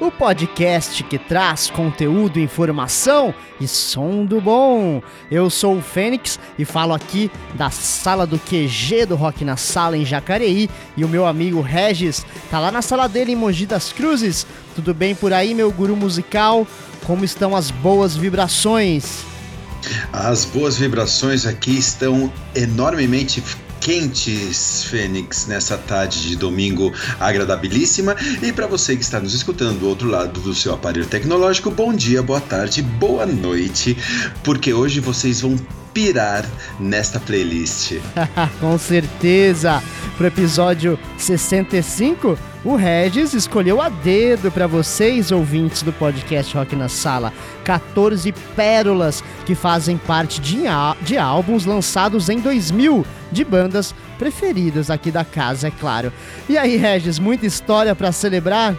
o 0.00 0.10
podcast 0.12 1.02
que 1.02 1.18
traz 1.18 1.68
conteúdo, 1.68 2.38
informação 2.38 3.34
e 3.60 3.66
som 3.66 4.24
do 4.24 4.40
bom. 4.40 5.02
Eu 5.30 5.50
sou 5.50 5.78
o 5.78 5.82
Fênix 5.82 6.38
e 6.58 6.64
falo 6.64 6.94
aqui 6.94 7.30
da 7.54 7.68
sala 7.70 8.26
do 8.26 8.38
QG 8.38 9.06
do 9.06 9.16
Rock 9.16 9.44
na 9.44 9.56
Sala 9.56 9.96
em 9.96 10.04
Jacareí 10.04 10.70
e 10.96 11.04
o 11.04 11.08
meu 11.08 11.26
amigo 11.26 11.60
Regis 11.60 12.24
tá 12.50 12.60
lá 12.60 12.70
na 12.70 12.80
sala 12.80 13.08
dele 13.08 13.32
em 13.32 13.36
Mogi 13.36 13.66
das 13.66 13.92
Cruzes. 13.92 14.46
Tudo 14.74 14.94
bem 14.94 15.14
por 15.14 15.32
aí, 15.32 15.52
meu 15.52 15.72
guru 15.72 15.96
musical? 15.96 16.66
Como 17.04 17.24
estão 17.24 17.56
as 17.56 17.70
boas 17.70 18.16
vibrações? 18.16 19.24
As 20.12 20.44
boas 20.44 20.76
vibrações 20.76 21.46
aqui 21.46 21.76
estão 21.76 22.32
enormemente 22.54 23.42
quentes, 23.80 24.84
Fênix, 24.84 25.46
nessa 25.46 25.76
tarde 25.76 26.28
de 26.28 26.36
domingo 26.36 26.92
agradabilíssima. 27.18 28.16
E 28.42 28.52
para 28.52 28.66
você 28.66 28.96
que 28.96 29.02
está 29.02 29.20
nos 29.20 29.34
escutando 29.34 29.80
do 29.80 29.88
outro 29.88 30.08
lado 30.08 30.40
do 30.40 30.54
seu 30.54 30.74
aparelho 30.74 31.06
tecnológico, 31.06 31.70
bom 31.70 31.92
dia, 31.92 32.22
boa 32.22 32.40
tarde, 32.40 32.82
boa 32.82 33.26
noite, 33.26 33.96
porque 34.42 34.72
hoje 34.72 35.00
vocês 35.00 35.40
vão 35.40 35.56
pirar 35.98 36.44
nesta 36.78 37.18
playlist. 37.18 37.94
Com 38.60 38.78
certeza! 38.78 39.82
Pro 40.16 40.28
episódio 40.28 40.96
65, 41.16 42.38
o 42.64 42.76
Regis 42.76 43.34
escolheu 43.34 43.82
a 43.82 43.88
dedo 43.88 44.48
para 44.52 44.68
vocês, 44.68 45.32
ouvintes 45.32 45.82
do 45.82 45.92
podcast 45.92 46.56
Rock 46.56 46.76
na 46.76 46.88
Sala, 46.88 47.32
14 47.64 48.30
pérolas 48.54 49.24
que 49.44 49.56
fazem 49.56 49.98
parte 49.98 50.40
de, 50.40 50.58
de 51.02 51.18
álbuns 51.18 51.64
lançados 51.64 52.28
em 52.28 52.38
2000 52.38 53.04
de 53.32 53.44
bandas 53.44 53.92
preferidas 54.20 54.90
aqui 54.90 55.10
da 55.10 55.24
casa, 55.24 55.66
é 55.66 55.72
claro. 55.72 56.12
E 56.48 56.56
aí, 56.56 56.76
Regis, 56.76 57.18
muita 57.18 57.44
história 57.44 57.92
para 57.96 58.12
celebrar? 58.12 58.76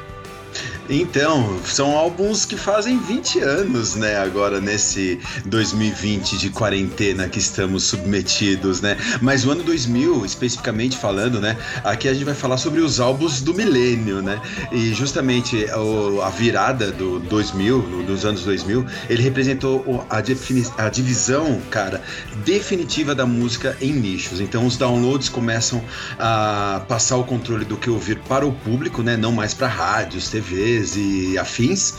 Então, 0.92 1.60
são 1.66 1.96
álbuns 1.96 2.46
que 2.46 2.58
fazem 2.58 2.98
20 2.98 3.42
anos, 3.42 3.96
né? 3.96 4.18
Agora 4.18 4.60
nesse 4.60 5.20
2020 5.46 6.36
de 6.36 6.50
quarentena 6.50 7.30
que 7.30 7.38
estamos 7.38 7.84
submetidos, 7.84 8.82
né? 8.82 8.98
Mas 9.22 9.46
o 9.46 9.52
ano 9.52 9.62
2000, 9.62 10.26
especificamente 10.26 10.98
falando, 10.98 11.40
né? 11.40 11.56
Aqui 11.84 12.08
a 12.08 12.14
gente 12.14 12.26
vai 12.26 12.34
falar 12.34 12.58
sobre 12.58 12.82
os 12.82 13.00
álbuns 13.00 13.40
do 13.40 13.54
milênio, 13.54 14.24
né? 14.24 14.42
E 14.72 14.92
justamente 14.92 15.64
o, 15.66 16.24
a 16.24 16.32
virada 16.32 16.92
do 16.92 17.20
2000, 17.20 18.06
dos 18.08 18.26
anos 18.26 18.44
2000, 18.44 18.84
ele 19.08 19.22
representou 19.22 20.04
a, 20.10 20.18
a 20.18 20.90
divisão, 20.90 21.62
cara, 21.70 22.02
definitiva 22.44 23.14
da 23.14 23.28
música 23.28 23.78
em 23.80 23.94
nichos. 23.94 24.42
Então 24.42 24.66
os 24.66 24.76
downloads 24.76 25.30
começam 25.30 25.84
a 26.18 26.82
passar 26.88 27.18
o 27.18 27.24
controle 27.24 27.64
do 27.64 27.78
que 27.78 27.92
ouvir 27.92 28.18
para 28.28 28.44
o 28.44 28.52
público, 28.52 29.04
né? 29.04 29.16
Não 29.16 29.32
mais 29.32 29.54
para 29.54 29.68
rádios, 29.68 30.30
TVs 30.30 30.79
e 30.96 31.38
afins. 31.38 31.94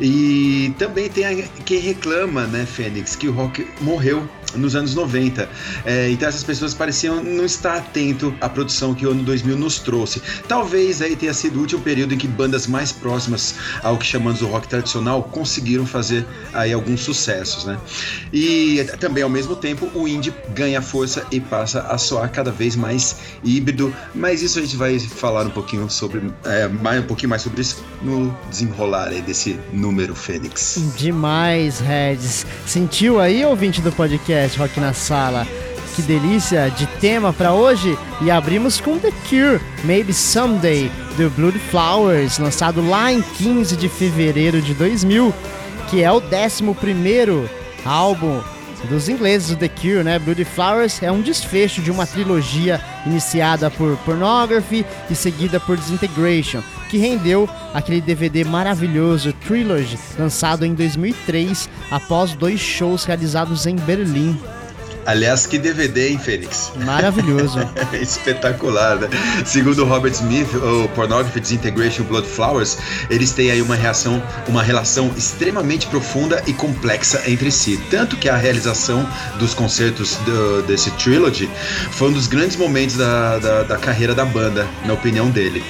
E 0.00 0.74
também 0.78 1.08
tem 1.08 1.48
quem 1.64 1.78
reclama, 1.78 2.46
né, 2.46 2.66
Fênix, 2.66 3.16
que 3.16 3.28
o 3.28 3.32
rock 3.32 3.66
morreu 3.80 4.28
nos 4.54 4.74
anos 4.74 4.94
90. 4.94 5.48
É, 5.84 6.10
então 6.10 6.28
essas 6.28 6.44
pessoas 6.44 6.74
pareciam 6.74 7.22
não 7.22 7.44
estar 7.44 7.76
atento 7.76 8.34
à 8.40 8.48
produção 8.48 8.94
que 8.94 9.06
o 9.06 9.10
ano 9.10 9.22
2000 9.22 9.56
nos 9.56 9.78
trouxe. 9.78 10.20
Talvez 10.48 11.02
aí 11.02 11.16
tenha 11.16 11.34
sido 11.34 11.56
o 11.56 11.60
último 11.60 11.82
período 11.82 12.14
em 12.14 12.18
que 12.18 12.28
bandas 12.28 12.66
mais 12.66 12.92
próximas 12.92 13.54
ao 13.82 13.96
que 13.96 14.06
chamamos 14.06 14.42
o 14.42 14.46
rock 14.46 14.68
tradicional 14.68 15.22
conseguiram 15.22 15.86
fazer 15.86 16.26
aí 16.52 16.72
alguns 16.72 17.00
sucessos, 17.00 17.64
né? 17.64 17.78
E 18.32 18.84
também 18.98 19.22
ao 19.22 19.30
mesmo 19.30 19.56
tempo 19.56 19.90
o 19.94 20.06
indie 20.06 20.32
ganha 20.54 20.80
força 20.82 21.26
e 21.30 21.40
passa 21.40 21.80
a 21.82 21.98
soar 21.98 22.30
cada 22.30 22.50
vez 22.50 22.76
mais 22.76 23.16
híbrido, 23.44 23.94
mas 24.14 24.42
isso 24.42 24.58
a 24.58 24.62
gente 24.62 24.76
vai 24.76 24.98
falar 24.98 25.46
um 25.46 25.50
pouquinho 25.50 25.88
sobre 25.90 26.22
é, 26.44 26.68
mais 26.68 27.00
um 27.00 27.06
pouquinho 27.06 27.30
mais 27.30 27.42
sobre 27.42 27.60
isso 27.60 27.84
no 28.02 28.36
desenrolar 28.48 29.08
aí 29.08 29.22
desse 29.22 29.58
número 29.72 30.14
Fênix. 30.14 30.80
Demais, 30.96 31.80
Regis. 31.80 32.46
Sentiu 32.66 33.20
aí, 33.20 33.44
ouvinte 33.44 33.80
do 33.80 33.92
podcast 33.92 34.39
Rock 34.56 34.80
na 34.80 34.92
Sala? 34.92 35.46
Que 35.94 36.02
delícia 36.02 36.68
de 36.70 36.86
tema 37.00 37.32
para 37.32 37.52
hoje! 37.52 37.98
E 38.22 38.30
abrimos 38.30 38.80
com 38.80 38.98
The 38.98 39.10
Cure, 39.28 39.60
Maybe 39.84 40.12
Someday, 40.12 40.90
do 41.16 41.30
Blood 41.30 41.58
Flowers, 41.58 42.38
lançado 42.38 42.86
lá 42.86 43.12
em 43.12 43.20
15 43.22 43.76
de 43.76 43.88
fevereiro 43.88 44.62
de 44.62 44.72
2000, 44.74 45.34
que 45.88 46.02
é 46.02 46.10
o 46.10 46.20
11 46.20 47.50
álbum 47.84 48.40
dos 48.88 49.08
ingleses 49.08 49.56
The 49.56 49.68
Cure, 49.68 50.02
né? 50.02 50.18
Bloody 50.18 50.44
Flowers 50.44 51.02
é 51.02 51.10
um 51.10 51.20
desfecho 51.20 51.82
de 51.82 51.90
uma 51.90 52.06
trilogia 52.06 52.80
iniciada 53.06 53.70
por 53.70 53.96
Pornography 53.98 54.84
e 55.10 55.14
seguida 55.14 55.60
por 55.60 55.76
Disintegration, 55.76 56.62
que 56.88 56.98
rendeu 56.98 57.48
aquele 57.74 58.00
DVD 58.00 58.44
maravilhoso 58.44 59.32
Trilogy, 59.32 59.98
lançado 60.18 60.64
em 60.64 60.74
2003 60.74 61.68
após 61.90 62.34
dois 62.34 62.60
shows 62.60 63.04
realizados 63.04 63.66
em 63.66 63.76
Berlim. 63.76 64.38
Aliás, 65.06 65.46
que 65.46 65.58
DVD, 65.58 66.10
hein, 66.10 66.18
Fênix? 66.18 66.72
Maravilhoso. 66.84 67.58
Espetacular, 68.00 68.96
né? 68.96 69.08
Segundo 69.44 69.84
Robert 69.84 70.12
Smith, 70.12 70.48
o 70.54 70.88
Pornography 70.90 71.40
Disintegration 71.40 72.04
Blood 72.04 72.26
Flowers, 72.28 72.78
eles 73.08 73.32
têm 73.32 73.50
aí 73.50 73.62
uma 73.62 73.74
reação, 73.74 74.22
uma 74.46 74.62
relação 74.62 75.10
extremamente 75.16 75.86
profunda 75.86 76.42
e 76.46 76.52
complexa 76.52 77.22
entre 77.26 77.50
si. 77.50 77.78
Tanto 77.90 78.16
que 78.16 78.28
a 78.28 78.36
realização 78.36 79.08
dos 79.38 79.54
concertos 79.54 80.16
do, 80.16 80.62
desse 80.62 80.90
trilogy 80.92 81.50
foi 81.90 82.08
um 82.08 82.12
dos 82.12 82.26
grandes 82.26 82.56
momentos 82.56 82.96
da, 82.96 83.38
da, 83.38 83.62
da 83.62 83.76
carreira 83.76 84.14
da 84.14 84.24
banda, 84.24 84.66
na 84.84 84.92
opinião 84.92 85.30
dele. 85.30 85.62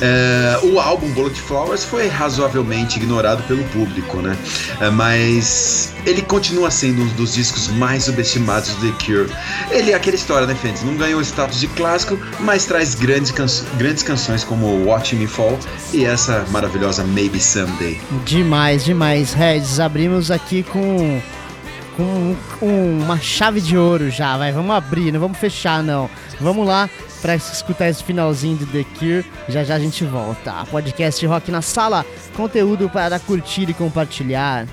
É, 0.00 0.58
o 0.62 0.80
álbum 0.80 1.12
Blood 1.12 1.38
Flowers 1.40 1.84
foi 1.84 2.08
razoavelmente 2.08 2.98
ignorado 2.98 3.42
pelo 3.44 3.62
público, 3.64 4.18
né? 4.18 4.36
É, 4.80 4.90
mas 4.90 5.92
ele 6.06 6.22
continua 6.22 6.70
sendo 6.70 7.02
um 7.02 7.08
dos 7.08 7.34
discos 7.34 7.68
mais 7.68 8.04
subestimados 8.04 8.74
The 8.90 9.04
Cure. 9.04 9.30
Ele 9.70 9.92
é 9.92 9.94
aquela 9.94 10.16
história, 10.16 10.46
né, 10.46 10.54
Fênix? 10.54 10.82
Não 10.82 10.96
ganhou 10.96 11.20
o 11.20 11.22
status 11.22 11.60
de 11.60 11.68
clássico, 11.68 12.18
mas 12.40 12.64
traz 12.64 12.94
grandes, 12.94 13.32
grandes 13.76 14.02
canções 14.02 14.44
como 14.44 14.84
Watch 14.84 15.14
Me 15.14 15.26
Fall 15.26 15.58
e 15.92 16.04
essa 16.04 16.44
maravilhosa 16.50 17.04
Maybe 17.04 17.40
Someday. 17.40 18.00
Demais, 18.24 18.84
demais. 18.84 19.32
Regis, 19.32 19.80
abrimos 19.80 20.30
aqui 20.30 20.62
com, 20.62 21.20
com, 21.96 22.36
com 22.58 22.98
uma 23.02 23.18
chave 23.18 23.60
de 23.60 23.76
ouro 23.76 24.10
já, 24.10 24.36
vai. 24.36 24.52
Vamos 24.52 24.74
abrir, 24.74 25.12
não 25.12 25.20
vamos 25.20 25.38
fechar, 25.38 25.82
não. 25.82 26.08
Vamos 26.40 26.66
lá 26.66 26.88
para 27.20 27.34
escutar 27.34 27.88
esse 27.88 28.02
finalzinho 28.02 28.56
de 28.56 28.66
The 28.66 28.84
Cure. 28.98 29.26
Já 29.48 29.64
já 29.64 29.74
a 29.74 29.78
gente 29.78 30.04
volta. 30.04 30.64
Podcast 30.70 31.24
Rock 31.26 31.50
na 31.50 31.62
Sala, 31.62 32.06
conteúdo 32.36 32.88
para 32.88 33.18
curtir 33.18 33.68
e 33.68 33.74
compartilhar. 33.74 34.66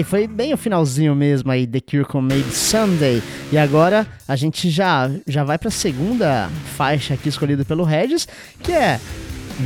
E 0.00 0.04
foi 0.04 0.26
bem 0.26 0.54
o 0.54 0.56
finalzinho 0.56 1.14
mesmo 1.14 1.50
aí, 1.50 1.66
The 1.66 1.80
Cure 1.80 2.04
com 2.04 2.22
Maybe 2.22 2.50
Sunday. 2.52 3.22
E 3.52 3.58
agora 3.58 4.06
a 4.26 4.34
gente 4.34 4.70
já, 4.70 5.10
já 5.26 5.44
vai 5.44 5.58
pra 5.58 5.70
segunda 5.70 6.48
faixa 6.76 7.14
aqui 7.14 7.28
escolhida 7.28 7.64
pelo 7.66 7.84
Regis, 7.84 8.26
que 8.62 8.72
é 8.72 8.98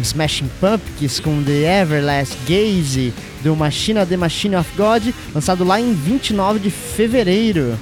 Smashing 0.03 0.51
Pumpkins 0.61 1.21
com 1.21 1.41
The 1.45 1.83
Everlast 1.83 2.37
Gaze 2.49 3.15
do 3.45 3.55
Machina 3.55 4.05
The 4.05 4.17
Machine 4.17 4.57
of 4.57 4.69
God, 4.77 5.07
lançado 5.33 5.63
lá 5.63 5.81
em 5.81 5.93
29 5.93 6.59
de 6.59 6.71
fevereiro. 6.71 7.79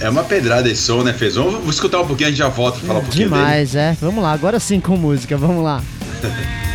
É 0.00 0.08
uma 0.08 0.24
pedrada 0.24 0.70
esse 0.70 0.82
som, 0.82 1.02
né, 1.02 1.12
Fez? 1.12 1.34
Vamos, 1.34 1.52
vamos 1.52 1.74
escutar 1.74 2.00
um 2.00 2.06
pouquinho, 2.06 2.28
a 2.28 2.30
gente 2.30 2.38
já 2.38 2.48
volta 2.48 2.78
pra 2.78 2.86
falar 2.88 3.00
um 3.00 3.02
pouquinho 3.02 3.24
Demais, 3.28 3.72
dele. 3.72 3.84
é. 3.84 3.96
Vamos 4.00 4.22
lá, 4.22 4.32
agora 4.32 4.58
sim 4.58 4.80
com 4.80 4.96
música, 4.96 5.36
vamos 5.36 5.62
lá. 5.62 5.82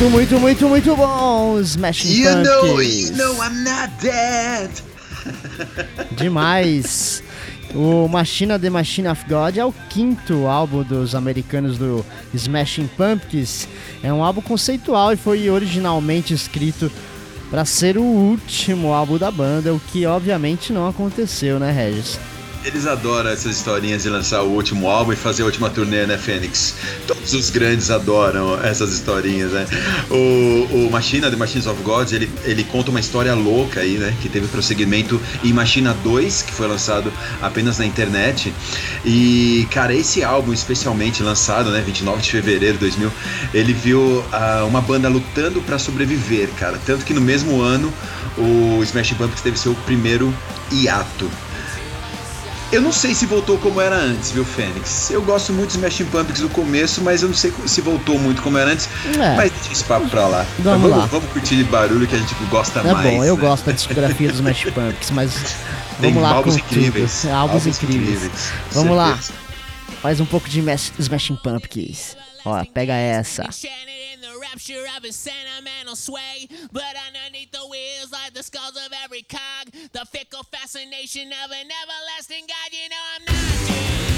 Muito, 0.00 0.12
muito, 0.12 0.40
muito, 0.40 0.68
muito 0.68 0.96
bom, 0.96 1.60
Smashing 1.60 2.22
you 2.22 2.30
Pumpkins. 2.30 2.46
Know, 2.48 2.80
you 2.80 3.16
know 3.18 3.44
I'm 3.44 3.62
not 3.62 3.92
dead. 4.00 4.70
Demais. 6.16 7.22
O 7.74 8.08
Machina 8.08 8.58
The 8.58 8.70
Machine 8.70 9.08
of 9.08 9.22
God 9.28 9.58
é 9.58 9.64
o 9.64 9.74
quinto 9.90 10.46
álbum 10.46 10.82
dos 10.82 11.14
americanos 11.14 11.76
do 11.76 12.02
Smashing 12.32 12.88
Pumpkins. 12.96 13.68
É 14.02 14.10
um 14.10 14.24
álbum 14.24 14.40
conceitual 14.40 15.12
e 15.12 15.18
foi 15.18 15.50
originalmente 15.50 16.32
escrito 16.32 16.90
para 17.50 17.66
ser 17.66 17.98
o 17.98 18.02
último 18.02 18.94
álbum 18.94 19.18
da 19.18 19.30
banda, 19.30 19.74
o 19.74 19.78
que 19.78 20.06
obviamente 20.06 20.72
não 20.72 20.88
aconteceu, 20.88 21.58
né, 21.58 21.70
Regis? 21.70 22.18
Eles 22.62 22.86
adoram 22.86 23.30
essas 23.30 23.56
historinhas 23.56 24.02
de 24.02 24.10
lançar 24.10 24.42
o 24.42 24.50
último 24.50 24.90
álbum 24.90 25.14
e 25.14 25.16
fazer 25.16 25.42
a 25.42 25.46
última 25.46 25.70
turnê, 25.70 26.04
né, 26.04 26.18
Fênix? 26.18 26.74
Todos 27.06 27.32
os 27.32 27.48
grandes 27.48 27.90
adoram 27.90 28.62
essas 28.62 28.92
historinhas, 28.92 29.52
né? 29.52 29.66
O, 30.10 30.86
o 30.86 30.90
Machina, 30.90 31.30
The 31.30 31.36
Machines 31.36 31.66
of 31.66 31.82
Gods, 31.82 32.12
ele, 32.12 32.30
ele 32.44 32.62
conta 32.64 32.90
uma 32.90 33.00
história 33.00 33.34
louca 33.34 33.80
aí, 33.80 33.96
né? 33.96 34.14
Que 34.20 34.28
teve 34.28 34.46
prosseguimento 34.46 35.18
em 35.42 35.54
Machina 35.54 35.94
2, 36.04 36.42
que 36.42 36.52
foi 36.52 36.68
lançado 36.68 37.10
apenas 37.40 37.78
na 37.78 37.86
internet. 37.86 38.52
E, 39.06 39.66
cara, 39.70 39.94
esse 39.94 40.22
álbum, 40.22 40.52
especialmente 40.52 41.22
lançado, 41.22 41.70
né, 41.70 41.80
29 41.80 42.20
de 42.20 42.30
fevereiro 42.30 42.74
de 42.74 42.80
2000, 42.80 43.10
ele 43.54 43.72
viu 43.72 44.00
uh, 44.00 44.66
uma 44.66 44.82
banda 44.82 45.08
lutando 45.08 45.62
para 45.62 45.78
sobreviver, 45.78 46.50
cara. 46.58 46.78
Tanto 46.84 47.06
que 47.06 47.14
no 47.14 47.22
mesmo 47.22 47.62
ano, 47.62 47.90
o 48.36 48.82
Smash 48.82 49.12
Pumpkins 49.12 49.40
teve 49.40 49.58
seu 49.58 49.74
primeiro 49.86 50.34
hiato. 50.70 51.30
Eu 52.72 52.80
não 52.80 52.92
sei 52.92 53.14
se 53.14 53.26
voltou 53.26 53.58
como 53.58 53.80
era 53.80 53.96
antes, 53.96 54.30
viu, 54.30 54.44
Fênix? 54.44 55.10
Eu 55.10 55.20
gosto 55.22 55.52
muito 55.52 55.68
dos 55.68 55.74
Smashing 55.74 56.04
Pumpkins 56.04 56.40
do 56.40 56.48
começo, 56.48 57.02
mas 57.02 57.20
eu 57.20 57.28
não 57.28 57.34
sei 57.34 57.52
se 57.66 57.80
voltou 57.80 58.16
muito 58.16 58.40
como 58.42 58.58
era 58.58 58.70
antes. 58.70 58.88
É. 59.18 59.34
Mas 59.36 59.50
deixa 59.50 59.72
esse 59.72 59.84
papo 59.84 60.08
pra 60.08 60.28
lá. 60.28 60.46
Vamos, 60.60 60.82
vamos, 60.82 60.98
lá. 60.98 61.06
vamos 61.06 61.28
curtir 61.32 61.56
de 61.56 61.64
barulho 61.64 62.06
que 62.06 62.14
a 62.14 62.18
gente 62.18 62.32
gosta 62.48 62.78
é 62.78 62.92
mais. 62.92 63.06
É 63.06 63.10
bom, 63.10 63.24
eu 63.24 63.36
né? 63.36 63.40
gosto 63.40 63.66
da 63.66 63.72
discografia 63.72 64.28
dos 64.28 64.36
Smashing 64.36 64.70
Pumpkins, 64.70 65.10
mas 65.10 65.32
Tem 66.00 66.12
vamos 66.12 66.22
lá 66.22 66.36
álbuns 66.36 66.54
com 66.54 66.60
incríveis. 66.60 67.24
Álbuns, 67.26 67.40
álbuns 67.40 67.66
incríveis. 67.66 68.08
incríveis. 68.08 68.52
Vamos 68.72 68.96
certeza. 68.96 69.32
lá. 69.34 69.40
Faz 70.00 70.20
um 70.20 70.26
pouco 70.26 70.48
de 70.48 70.64
Smashing 70.98 71.36
Pumpkins. 71.42 72.16
Ó, 72.44 72.64
pega 72.72 72.94
essa. 72.94 73.48
Rapture 74.50 74.84
of 74.96 75.04
his 75.04 75.16
sentimental 75.16 75.96
sway. 75.96 76.48
But 76.72 76.94
underneath 77.06 77.52
the 77.52 77.66
wheels 77.68 78.12
like 78.12 78.34
the 78.34 78.42
skulls 78.42 78.76
of 78.76 78.92
every 79.04 79.22
cog, 79.22 79.70
the 79.92 80.04
fickle 80.06 80.42
fascination 80.44 81.28
of 81.28 81.50
an 81.50 81.68
everlasting 81.82 82.46
God. 82.46 82.72
You 82.72 82.88
know 82.88 82.96
I'm 83.16 83.24
not 83.26 83.68
dead. 83.68 84.09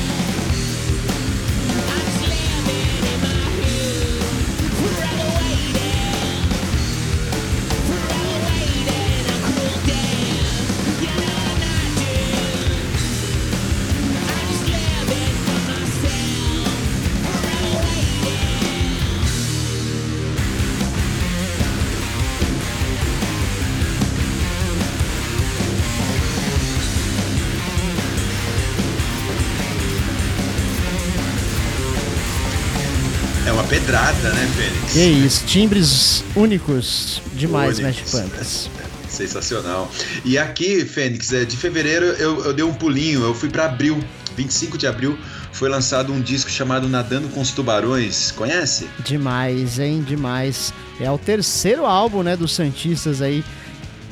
Pedrada, 33.65 34.31
né, 34.31 34.51
Fênix? 34.57 34.93
Que 34.93 35.05
isso, 35.05 35.45
timbres 35.47 36.25
únicos 36.35 37.23
demais, 37.35 37.79
Smash 37.79 38.01
Pumpkins. 38.11 38.71
Sensacional. 39.09 39.91
E 40.25 40.39
aqui, 40.39 40.85
Fênix, 40.85 41.33
é, 41.33 41.45
de 41.45 41.57
fevereiro 41.57 42.07
eu, 42.07 42.45
eu 42.45 42.53
dei 42.53 42.65
um 42.65 42.73
pulinho, 42.73 43.23
eu 43.23 43.35
fui 43.35 43.49
para 43.49 43.67
abril, 43.67 44.03
25 44.37 44.79
de 44.79 44.87
abril, 44.87 45.19
foi 45.53 45.69
lançado 45.69 46.13
um 46.13 46.21
disco 46.21 46.51
chamado 46.51 46.89
Nadando 46.89 47.29
com 47.29 47.41
os 47.41 47.51
Tubarões. 47.51 48.31
Conhece? 48.31 48.89
Demais, 49.05 49.79
hein? 49.79 50.03
Demais. 50.07 50.73
É 50.99 51.11
o 51.11 51.19
terceiro 51.19 51.85
álbum, 51.85 52.23
né, 52.23 52.37
dos 52.37 52.55
Santistas 52.55 53.21
aí, 53.21 53.45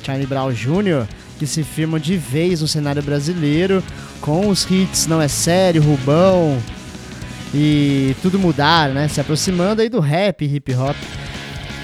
Charlie 0.02 0.26
Brown 0.26 0.52
Jr., 0.52 1.06
que 1.38 1.46
se 1.46 1.64
firma 1.64 1.98
de 1.98 2.16
vez 2.18 2.60
no 2.60 2.68
cenário 2.68 3.02
brasileiro, 3.02 3.82
com 4.20 4.48
os 4.48 4.70
hits 4.70 5.06
Não 5.06 5.22
É 5.22 5.28
Sério, 5.28 5.82
Rubão, 5.82 6.62
e 7.54 8.14
tudo 8.22 8.38
mudar, 8.38 8.90
né? 8.90 9.08
Se 9.08 9.20
aproximando 9.20 9.82
aí 9.82 9.88
do 9.88 10.00
rap 10.00 10.44
hip 10.44 10.74
hop, 10.74 10.96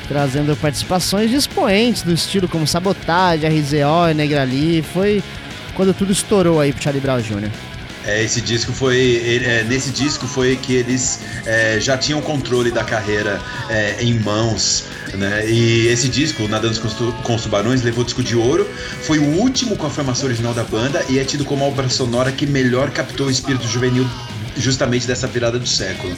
trazendo 0.09 0.57
participações 0.57 1.31
de 1.31 1.37
expoentes 1.37 2.03
do 2.03 2.13
estilo 2.13 2.49
como 2.49 2.67
Sabotage, 2.67 3.47
RZO 3.47 4.11
e 4.11 4.15
Negrali. 4.15 4.83
Foi 4.83 5.23
quando 5.75 5.93
tudo 5.93 6.13
estourou 6.13 6.61
aí 6.61 6.73
pro 6.73 6.83
Charlie 6.83 7.01
Brown 7.01 7.21
Jr. 7.21 7.51
É, 8.07 8.23
esse 8.23 8.41
disco 8.41 8.73
foi. 8.73 9.41
É, 9.45 9.65
nesse 9.65 9.91
disco 9.91 10.29
foi 10.29 10.55
que 10.55 10.75
eles 10.75 11.21
é, 11.45 11.81
já 11.81 11.99
tinham 11.99 12.21
controle 12.21 12.71
da 12.71 12.85
carreira 12.85 13.41
é, 13.69 13.97
em 14.01 14.15
mãos. 14.21 14.85
Né? 15.13 15.51
E 15.51 15.89
esse 15.89 16.09
disco, 16.09 16.47
Nadando 16.47 16.79
com 17.23 17.35
os 17.35 17.43
Tubarões, 17.43 17.83
levou 17.83 18.05
disco 18.05 18.23
de 18.23 18.37
ouro. 18.37 18.69
Foi 19.03 19.19
o 19.19 19.25
último 19.41 19.77
com 19.77 19.87
a 19.87 19.91
formação 19.91 20.27
original 20.27 20.55
da 20.55 20.63
banda 20.63 21.05
e 21.09 21.19
é 21.19 21.25
tido 21.25 21.45
como 21.45 21.65
a 21.65 21.69
obra 21.69 21.89
sonora 21.89 22.31
que 22.31 22.47
melhor 22.47 22.91
captou 22.91 23.27
o 23.27 23.31
espírito 23.31 23.67
juvenil 23.67 24.07
justamente 24.57 25.07
dessa 25.07 25.27
virada 25.27 25.59
do 25.59 25.67
século. 25.67 26.15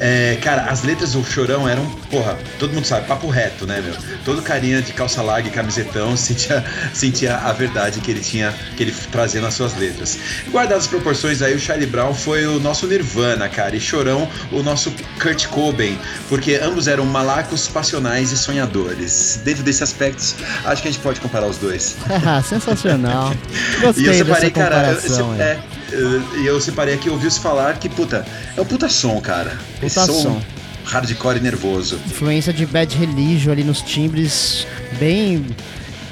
É, 0.00 0.38
cara, 0.42 0.62
as 0.64 0.82
letras 0.82 1.12
do 1.12 1.24
Chorão 1.24 1.68
eram, 1.68 1.84
porra, 2.10 2.38
todo 2.58 2.72
mundo 2.72 2.86
sabe, 2.86 3.06
papo 3.06 3.28
reto, 3.28 3.66
né, 3.66 3.80
meu? 3.80 3.94
Todo 4.24 4.42
carinha 4.42 4.82
de 4.82 4.92
calça 4.92 5.22
larga 5.22 5.48
e 5.48 5.50
camisetão 5.50 6.14
sentia, 6.16 6.64
sentia 6.92 7.36
a 7.36 7.52
verdade 7.52 8.00
que 8.00 8.10
ele 8.10 8.20
tinha, 8.20 8.54
que 8.76 8.82
ele 8.82 8.94
trazia 9.10 9.40
nas 9.40 9.54
suas 9.54 9.76
letras. 9.76 10.18
Guardadas 10.50 10.84
as 10.84 10.88
proporções 10.88 11.42
aí, 11.42 11.54
o 11.54 11.60
Charlie 11.60 11.86
Brown 11.86 12.14
foi 12.14 12.46
o 12.46 12.58
nosso 12.58 12.86
Nirvana, 12.86 13.48
cara, 13.48 13.76
e 13.76 13.80
Chorão 13.80 14.28
o 14.50 14.62
nosso 14.62 14.92
Kurt 15.20 15.46
Cobain, 15.46 15.98
porque 16.28 16.56
ambos 16.56 16.88
eram 16.88 17.04
malacos, 17.04 17.68
passionais 17.68 18.32
e 18.32 18.36
sonhadores. 18.36 19.40
Dentro 19.44 19.62
desse 19.62 19.82
aspecto, 19.82 20.22
acho 20.64 20.82
que 20.82 20.88
a 20.88 20.90
gente 20.90 21.00
pode 21.00 21.20
comparar 21.20 21.46
os 21.46 21.58
dois. 21.58 21.96
Sensacional. 22.48 23.34
Gostei 23.80 24.04
e 24.04 24.08
eu 24.08 24.14
separei, 24.14 24.50
cara, 24.50 24.98
eu, 25.04 25.34
é, 25.34 25.58
e 25.92 26.46
eu 26.46 26.60
separei 26.60 26.94
aqui, 26.94 27.10
ouvi-se 27.10 27.40
falar 27.40 27.78
que, 27.78 27.88
puta, 27.88 28.26
é 28.56 28.60
um 28.60 28.64
puta 28.64 28.88
som, 28.88 29.20
cara. 29.20 29.50
Puta 29.74 29.86
Esse 29.86 30.06
som. 30.06 30.22
som. 30.22 30.42
Hardcore 30.84 31.38
e 31.38 31.40
nervoso. 31.40 31.98
Influência 32.06 32.52
de 32.52 32.66
Bad 32.66 32.96
Religion 32.96 33.52
ali 33.52 33.62
nos 33.62 33.80
timbres, 33.82 34.66
bem 34.98 35.46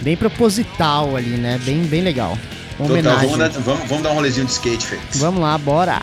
bem 0.00 0.16
proposital 0.16 1.16
ali, 1.16 1.30
né? 1.30 1.60
Bem, 1.64 1.82
bem 1.82 2.02
legal. 2.02 2.38
Total, 2.76 3.18
vamos, 3.18 3.38
dar, 3.38 3.48
vamos, 3.50 3.88
vamos 3.88 4.02
dar 4.02 4.10
um 4.10 4.14
rolezinho 4.14 4.46
de 4.46 4.52
skate, 4.52 4.86
Fênix. 4.86 5.18
Vamos 5.18 5.40
lá, 5.40 5.58
bora! 5.58 6.00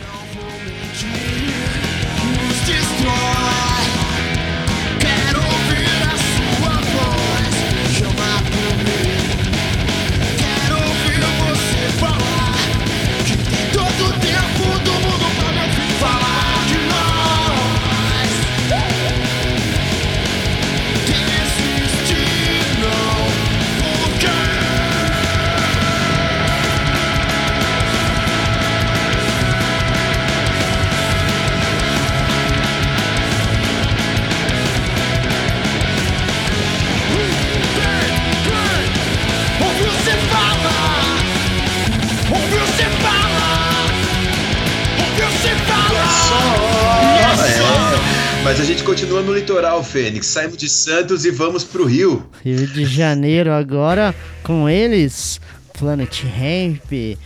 Continua 49.18 49.24
no 49.24 49.34
litoral, 49.34 49.84
Fênix. 49.84 50.28
Saímos 50.28 50.58
de 50.58 50.70
Santos 50.70 51.26
e 51.26 51.32
vamos 51.32 51.64
pro 51.64 51.86
Rio. 51.86 52.30
Rio 52.44 52.68
de 52.68 52.86
Janeiro 52.86 53.52
agora 53.52 54.14
com 54.44 54.70
eles, 54.70 55.42
Planet 55.78 56.24
Hemp. 56.24 57.18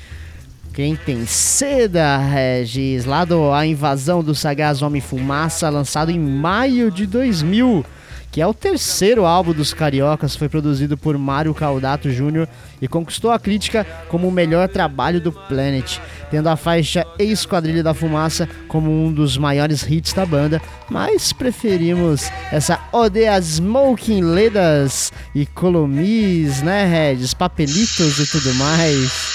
Quem 0.73 0.95
tem 0.95 1.25
seda, 1.25 2.17
Regis, 2.17 3.03
lá 3.03 3.25
do 3.25 3.51
A 3.51 3.65
Invasão 3.65 4.23
do 4.23 4.33
Sagaz 4.33 4.81
Homem 4.81 5.01
Fumaça, 5.01 5.69
lançado 5.69 6.11
em 6.11 6.19
maio 6.19 6.89
de 6.89 7.05
2000 7.05 7.85
que 8.31 8.39
é 8.39 8.47
o 8.47 8.53
terceiro 8.53 9.25
álbum 9.25 9.53
dos 9.53 9.73
Cariocas, 9.73 10.35
foi 10.35 10.47
produzido 10.47 10.97
por 10.97 11.17
Mário 11.17 11.53
Caldato 11.53 12.09
Jr. 12.09 12.47
e 12.81 12.87
conquistou 12.87 13.29
a 13.29 13.37
crítica 13.37 13.85
como 14.07 14.27
o 14.27 14.31
melhor 14.31 14.69
trabalho 14.69 15.19
do 15.19 15.31
Planet, 15.33 15.99
tendo 16.31 16.47
a 16.47 16.55
faixa 16.55 17.05
Esquadrilha 17.19 17.83
da 17.83 17.93
Fumaça 17.93 18.47
como 18.69 18.89
um 18.89 19.11
dos 19.11 19.37
maiores 19.37 19.85
hits 19.87 20.13
da 20.13 20.25
banda, 20.25 20.61
mas 20.89 21.33
preferimos 21.33 22.31
essa 22.51 22.79
Ode 22.93 23.25
Smoking 23.41 24.21
Ledas 24.21 25.11
e 25.35 25.45
Colomis, 25.45 26.61
né, 26.61 26.85
Regis? 26.85 27.33
Papelitos 27.33 28.17
e 28.17 28.31
tudo 28.31 28.53
mais. 28.55 29.30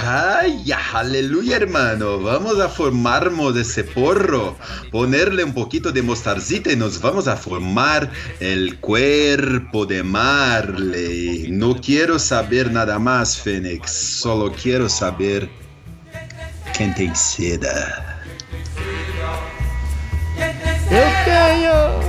Ay, 0.00 0.72
aleluya 0.94 1.56
hermano, 1.56 2.20
vamos 2.20 2.58
a 2.58 2.68
formarnos 2.68 3.56
ese 3.56 3.84
porro, 3.84 4.56
ponerle 4.90 5.44
un 5.44 5.52
poquito 5.52 5.92
de 5.92 6.02
mostarcita 6.02 6.72
y 6.72 6.76
nos 6.76 7.00
vamos 7.00 7.28
a 7.28 7.36
formar 7.36 8.10
el 8.40 8.78
cuerpo 8.78 9.84
de 9.84 10.02
Marley. 10.02 11.48
No 11.50 11.78
quiero 11.80 12.18
saber 12.18 12.70
nada 12.70 12.98
más, 12.98 13.38
Fénix, 13.38 13.90
solo 13.90 14.52
quiero 14.52 14.88
saber 14.88 15.50
quién 16.76 16.94
te 16.94 17.14
seda. 17.14 18.18
Eu 20.90 21.04
tenho! 21.24 22.08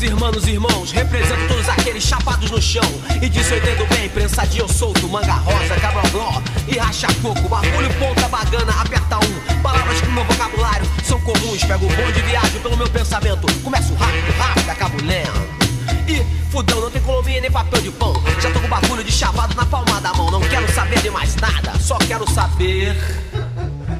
Brothers, 0.00 0.02
irmãos, 0.02 0.48
irmãos 0.48 0.92
Represento 0.92 1.48
todos 1.48 1.68
aqueles 1.68 2.02
chapados 2.02 2.50
no 2.50 2.60
chão 2.60 2.82
E 3.20 3.28
disso 3.28 3.52
eu 3.52 3.58
entendo 3.58 3.86
bem, 3.88 4.08
prensadinho 4.08 4.66
solto 4.72 5.06
Manga 5.08 5.34
rosa, 5.34 5.74
cabrão 5.76 6.42
e 6.66 6.78
racha 6.78 7.06
coco 7.20 7.48
Bagulho, 7.48 7.92
ponta, 7.98 8.28
bagana, 8.28 8.72
aperta 8.80 9.18
um 9.18 9.62
Palavras 9.62 10.00
que 10.00 10.06
no 10.06 10.12
meu 10.12 10.24
vocabulário 10.24 10.86
são 11.04 11.20
comuns 11.20 11.64
Pego 11.64 11.84
o 11.84 11.88
bonde, 11.88 12.22
viajo 12.22 12.60
pelo 12.60 12.76
meu 12.76 12.88
pensamento 12.88 13.46
Começo 13.62 13.94
rápido, 13.94 14.32
rápido, 14.38 14.70
acabo 14.70 15.04
lento 15.04 15.60
e 16.08 16.24
fudão, 16.50 16.80
não 16.80 16.90
tem 16.90 17.00
colombinha 17.02 17.40
nem 17.40 17.50
papel 17.50 17.80
de 17.80 17.90
pão. 17.92 18.12
Já 18.40 18.50
tô 18.50 18.58
com 18.58 18.68
bagulho 18.68 19.04
de 19.04 19.12
chavado 19.12 19.54
na 19.54 19.64
palma 19.64 20.00
da 20.00 20.12
mão. 20.12 20.28
Não 20.30 20.40
quero 20.40 20.72
saber 20.72 21.00
de 21.00 21.10
mais 21.10 21.36
nada, 21.36 21.78
só 21.78 21.96
quero 21.98 22.28
saber. 22.32 22.96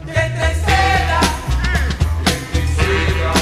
Quem 0.06 0.14
tem 0.14 0.54
seda? 0.54 1.20
Quem 2.24 2.36
tem 2.52 2.66
seda? 2.74 3.39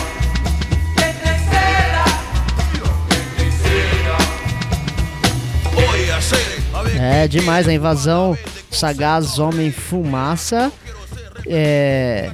É 7.01 7.29
demais 7.29 7.69
a 7.69 7.73
invasão 7.73 8.37
Sagaz 8.71 9.39
Homem 9.39 9.71
Fumaça. 9.71 10.73
É. 11.47 12.31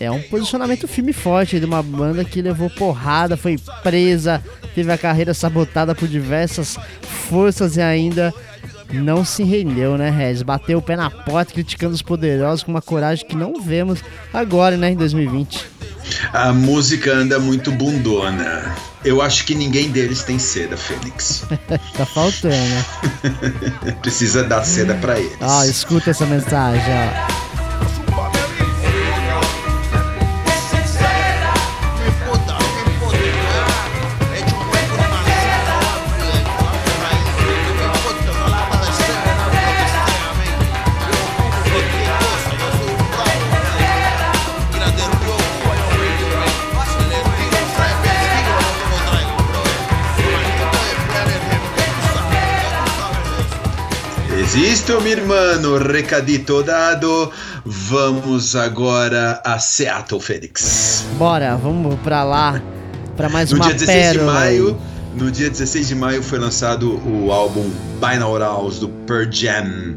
É 0.00 0.10
um 0.10 0.20
posicionamento 0.22 0.88
firme 0.88 1.10
e 1.10 1.14
forte 1.14 1.60
de 1.60 1.64
uma 1.64 1.82
banda 1.82 2.24
que 2.24 2.42
levou 2.42 2.68
porrada, 2.68 3.36
foi 3.36 3.56
presa, 3.82 4.42
teve 4.74 4.90
a 4.90 4.98
carreira 4.98 5.32
sabotada 5.32 5.94
por 5.94 6.08
diversas 6.08 6.76
forças 7.28 7.76
e 7.76 7.80
ainda 7.80 8.34
não 8.92 9.24
se 9.24 9.42
rendeu, 9.44 9.96
né, 9.96 10.10
Regis? 10.10 10.42
Bateu 10.42 10.78
o 10.78 10.82
pé 10.82 10.96
na 10.96 11.10
porta 11.10 11.52
criticando 11.52 11.94
os 11.94 12.02
poderosos 12.02 12.64
com 12.64 12.70
uma 12.70 12.82
coragem 12.82 13.26
que 13.26 13.36
não 13.36 13.60
vemos 13.60 14.00
agora, 14.32 14.76
né, 14.76 14.90
em 14.90 14.96
2020. 14.96 15.64
A 16.32 16.52
música 16.52 17.12
anda 17.12 17.38
muito 17.38 17.70
bundona. 17.72 18.74
Eu 19.04 19.20
acho 19.20 19.44
que 19.44 19.54
ninguém 19.54 19.90
deles 19.90 20.22
tem 20.22 20.38
seda, 20.38 20.76
Fênix. 20.76 21.44
tá 21.96 22.06
faltando? 22.06 22.84
Precisa 24.00 24.42
dar 24.42 24.64
seda 24.64 24.94
pra 24.94 25.18
eles. 25.18 25.36
Ó, 25.40 25.64
escuta 25.64 26.10
essa 26.10 26.24
mensagem, 26.26 26.82
ó. 26.82 27.43
Listo, 54.54 55.00
meu 55.00 55.10
irmão, 55.10 55.78
recadito 55.78 56.62
dado. 56.62 57.32
Vamos 57.64 58.54
agora 58.54 59.42
a 59.44 59.58
Seattle, 59.58 60.20
Fênix. 60.20 61.04
Bora, 61.18 61.56
vamos 61.56 61.98
pra 62.04 62.22
lá, 62.22 62.62
pra 63.16 63.28
mais 63.28 63.50
no 63.50 63.56
uma 63.56 63.64
dia 63.64 63.74
16 63.74 64.12
pérola. 64.12 64.32
de 64.32 64.38
maio, 64.38 64.78
no 65.16 65.28
dia 65.28 65.50
16 65.50 65.88
de 65.88 65.94
maio 65.96 66.22
foi 66.22 66.38
lançado 66.38 67.00
o 67.04 67.32
álbum 67.32 67.68
Binaurals 68.00 68.78
do 68.78 68.88
Pearl 68.88 69.28
Jam. 69.28 69.96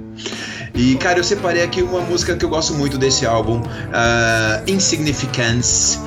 E, 0.73 0.95
cara, 0.95 1.19
eu 1.19 1.23
separei 1.23 1.61
aqui 1.61 1.83
uma 1.83 2.01
música 2.01 2.35
que 2.35 2.43
eu 2.43 2.49
gosto 2.49 2.73
muito 2.73 2.97
desse 2.97 3.27
álbum, 3.27 3.61
ah, 3.93 4.63
Insignificance. 4.65 5.99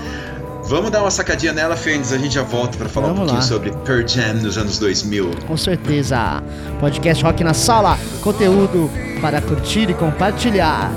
Vamos 0.70 0.92
dar 0.92 1.00
uma 1.00 1.10
sacadinha 1.10 1.52
nela, 1.52 1.76
Fênix, 1.76 2.12
a 2.12 2.16
gente 2.16 2.34
já 2.34 2.44
volta 2.44 2.78
pra 2.78 2.88
falar 2.88 3.08
Vamos 3.08 3.22
um 3.22 3.26
pouquinho 3.26 3.40
lá. 3.40 3.44
sobre 3.44 3.72
Pearl 3.84 4.06
Jam 4.06 4.34
nos 4.34 4.56
anos 4.56 4.78
2000. 4.78 5.28
Com 5.48 5.56
certeza. 5.56 6.40
Podcast 6.78 7.24
Rock 7.24 7.42
na 7.42 7.52
Sala. 7.52 7.98
Conteúdo 8.22 8.88
para 9.20 9.42
curtir 9.42 9.90
e 9.90 9.94
compartilhar. 9.94 10.92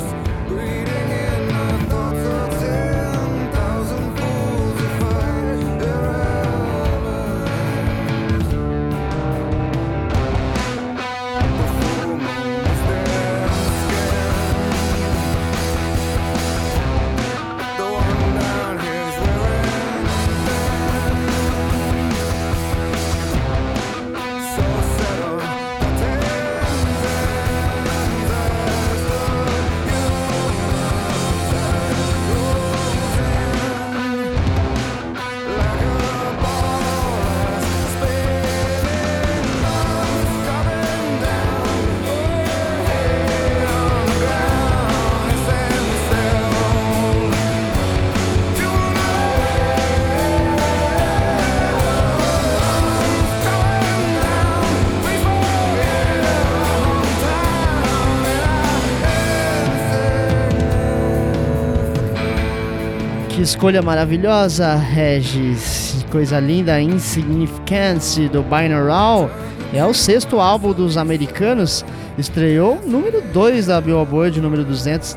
Escolha 63.53 63.83
maravilhosa, 63.83 64.73
Regis. 64.73 66.03
Coisa 66.09 66.39
linda, 66.39 66.81
Insignificance 66.81 68.27
do 68.29 68.41
Binaural. 68.41 69.29
É 69.71 69.85
o 69.85 69.93
sexto 69.93 70.39
álbum 70.39 70.73
dos 70.73 70.97
americanos. 70.97 71.85
Estreou 72.17 72.81
número 72.83 73.21
2 73.31 73.67
da 73.67 73.79
Billboard, 73.79 74.41
número 74.41 74.65
200, 74.65 75.15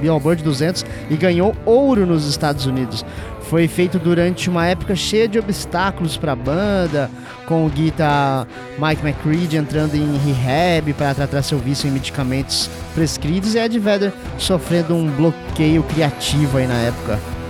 Billboard 0.00 0.44
200 0.44 0.86
e 1.10 1.16
ganhou 1.16 1.56
ouro 1.66 2.06
nos 2.06 2.28
Estados 2.28 2.66
Unidos. 2.66 3.04
Foi 3.42 3.66
feito 3.66 3.98
durante 3.98 4.48
uma 4.48 4.64
época 4.64 4.94
cheia 4.94 5.26
de 5.26 5.40
obstáculos 5.40 6.16
para 6.16 6.32
a 6.32 6.36
banda, 6.36 7.10
com 7.46 7.66
o 7.66 7.68
guitar 7.68 8.46
Mike 8.78 9.04
McCready 9.04 9.56
entrando 9.56 9.96
em 9.96 10.16
rehab 10.18 10.92
para 10.92 11.14
tratar 11.14 11.42
seu 11.42 11.58
vício 11.58 11.88
em 11.88 11.92
medicamentos 11.92 12.70
prescritos 12.94 13.56
e 13.56 13.58
Ed 13.58 13.76
Vedder 13.76 14.12
sofrendo 14.38 14.94
um 14.94 15.10
bloqueio 15.10 15.82
criativo 15.82 16.58
aí 16.58 16.66
na 16.66 16.78
época. 16.78 17.41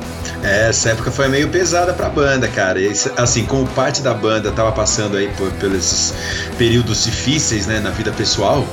É, 0.43 0.69
essa 0.69 0.91
época 0.91 1.11
foi 1.11 1.29
meio 1.29 1.49
pesada 1.49 1.93
pra 1.93 2.09
banda, 2.09 2.49
cara. 2.49 2.81
E, 2.81 2.93
assim, 3.17 3.45
como 3.45 3.67
parte 3.69 4.03
da 4.03 4.13
banda 4.13 4.51
tava 4.51 4.73
passando 4.73 5.17
aí 5.17 5.29
por, 5.37 5.51
pelos 5.53 6.13
períodos 6.59 7.05
difíceis, 7.05 7.67
né, 7.67 7.81
na 7.81 7.91
vida 7.91 8.11
pessoal, 8.13 8.67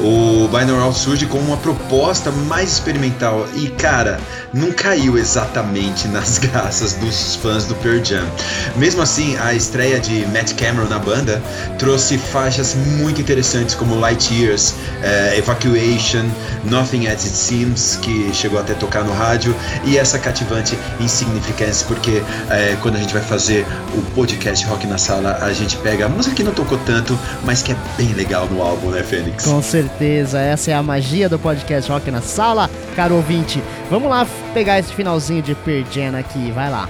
o 0.00 0.48
Binaural 0.48 0.92
surge 0.92 1.26
como 1.26 1.44
uma 1.44 1.56
proposta 1.56 2.30
mais 2.30 2.72
experimental 2.72 3.46
e, 3.54 3.68
cara, 3.68 4.18
não 4.52 4.72
caiu 4.72 5.16
exatamente 5.16 6.08
nas 6.08 6.38
graças 6.38 6.94
dos 6.94 7.36
fãs 7.36 7.64
do 7.64 7.74
Pearl 7.76 8.02
Jam. 8.04 8.26
Mesmo 8.76 9.02
assim, 9.02 9.36
a 9.38 9.54
estreia 9.54 10.00
de 10.00 10.26
Matt 10.26 10.54
Cameron 10.54 10.88
na 10.88 10.98
banda 10.98 11.40
trouxe 11.78 12.18
faixas 12.18 12.74
muito 12.74 13.20
interessantes 13.20 13.74
como 13.74 13.98
Light 13.98 14.32
Years, 14.32 14.70
uh, 14.70 15.38
Evacuation, 15.38 16.28
Nothing 16.64 17.06
As 17.06 17.24
It 17.24 17.36
Seems, 17.36 17.98
que 18.02 18.32
chegou 18.34 18.58
até 18.58 18.74
tocar 18.74 19.04
no 19.04 19.12
rádio, 19.12 19.54
e 19.84 19.96
essa 19.96 20.18
cativante 20.18 20.76
Insignificance, 21.12 21.84
porque 21.84 22.22
é, 22.50 22.76
quando 22.80 22.96
a 22.96 22.98
gente 22.98 23.12
vai 23.12 23.22
fazer 23.22 23.66
o 23.94 24.02
podcast 24.14 24.64
Rock 24.66 24.86
na 24.86 24.96
Sala, 24.96 25.38
a 25.42 25.52
gente 25.52 25.76
pega 25.76 26.06
a 26.06 26.08
música 26.08 26.34
que 26.34 26.42
não 26.42 26.52
tocou 26.52 26.78
tanto, 26.78 27.18
mas 27.44 27.62
que 27.62 27.72
é 27.72 27.76
bem 27.98 28.12
legal 28.14 28.46
no 28.46 28.62
álbum, 28.62 28.90
né, 28.90 29.02
Fênix? 29.02 29.44
Com 29.44 29.62
certeza, 29.62 30.40
essa 30.40 30.70
é 30.70 30.74
a 30.74 30.82
magia 30.82 31.28
do 31.28 31.38
podcast 31.38 31.90
Rock 31.90 32.10
na 32.10 32.22
Sala, 32.22 32.70
caro 32.96 33.14
ouvinte. 33.16 33.62
Vamos 33.90 34.08
lá 34.08 34.26
pegar 34.54 34.78
esse 34.78 34.92
finalzinho 34.94 35.42
de 35.42 35.54
Perdiana 35.54 36.18
aqui, 36.18 36.50
vai 36.50 36.70
lá. 36.70 36.88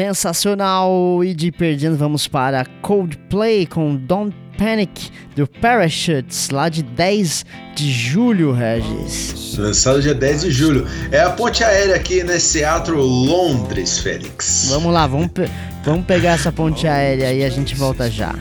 Sensacional! 0.00 1.22
E 1.22 1.34
de 1.34 1.52
perdendo, 1.52 1.94
vamos 1.94 2.26
para 2.26 2.64
Coldplay 2.80 3.66
com 3.66 3.96
Don't 3.96 4.34
Panic 4.56 5.10
do 5.36 5.46
Parachutes, 5.46 6.48
lá 6.48 6.70
de 6.70 6.82
10 6.82 7.44
de 7.76 7.92
julho, 7.92 8.50
Regis. 8.50 9.58
Lançado 9.58 10.00
dia 10.00 10.14
10 10.14 10.40
de 10.40 10.50
julho. 10.50 10.86
É 11.12 11.20
a 11.20 11.28
ponte 11.28 11.62
aérea 11.62 11.96
aqui 11.96 12.24
nesse 12.24 12.60
teatro 12.60 12.98
Londres, 12.98 13.98
Félix. 13.98 14.68
Vamos 14.70 14.90
lá, 14.90 15.06
vamos, 15.06 15.28
pe 15.28 15.46
vamos 15.84 16.06
pegar 16.06 16.30
essa 16.30 16.50
ponte 16.50 16.86
aérea 16.86 17.30
e 17.34 17.44
a 17.44 17.50
gente 17.50 17.74
volta 17.74 18.10
já. 18.10 18.34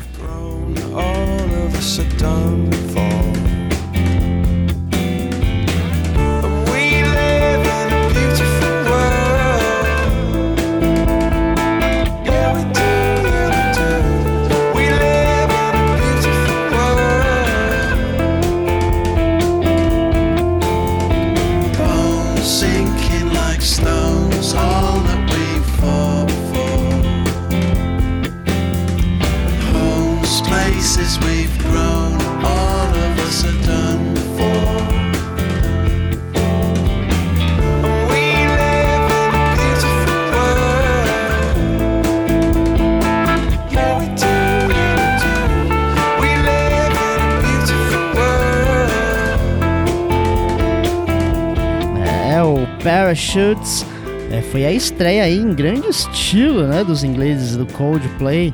Parachutes. 52.89 53.85
É, 54.31 54.41
foi 54.41 54.65
a 54.65 54.71
estreia 54.71 55.23
aí 55.23 55.37
em 55.37 55.53
grande 55.53 55.87
estilo 55.87 56.63
né, 56.63 56.83
dos 56.83 57.03
ingleses 57.03 57.55
do 57.55 57.67
Coldplay. 57.67 58.51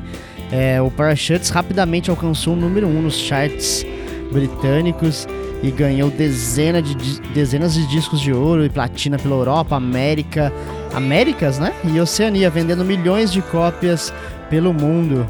É, 0.52 0.78
o 0.80 0.90
Parachutes 0.90 1.48
rapidamente 1.48 2.10
alcançou 2.10 2.52
o 2.52 2.56
número 2.56 2.86
1 2.86 2.98
um 2.98 3.02
nos 3.02 3.14
charts 3.14 3.82
britânicos 4.30 5.26
e 5.62 5.70
ganhou 5.70 6.10
dezena 6.10 6.82
de, 6.82 6.94
dezenas 7.32 7.72
de 7.72 7.86
discos 7.86 8.20
de 8.20 8.30
ouro 8.30 8.62
e 8.62 8.68
platina 8.68 9.18
pela 9.18 9.36
Europa, 9.36 9.74
América, 9.74 10.52
Américas, 10.92 11.58
né? 11.58 11.72
E 11.82 11.98
Oceania, 11.98 12.50
vendendo 12.50 12.84
milhões 12.84 13.32
de 13.32 13.40
cópias 13.40 14.12
pelo 14.50 14.74
mundo. 14.74 15.26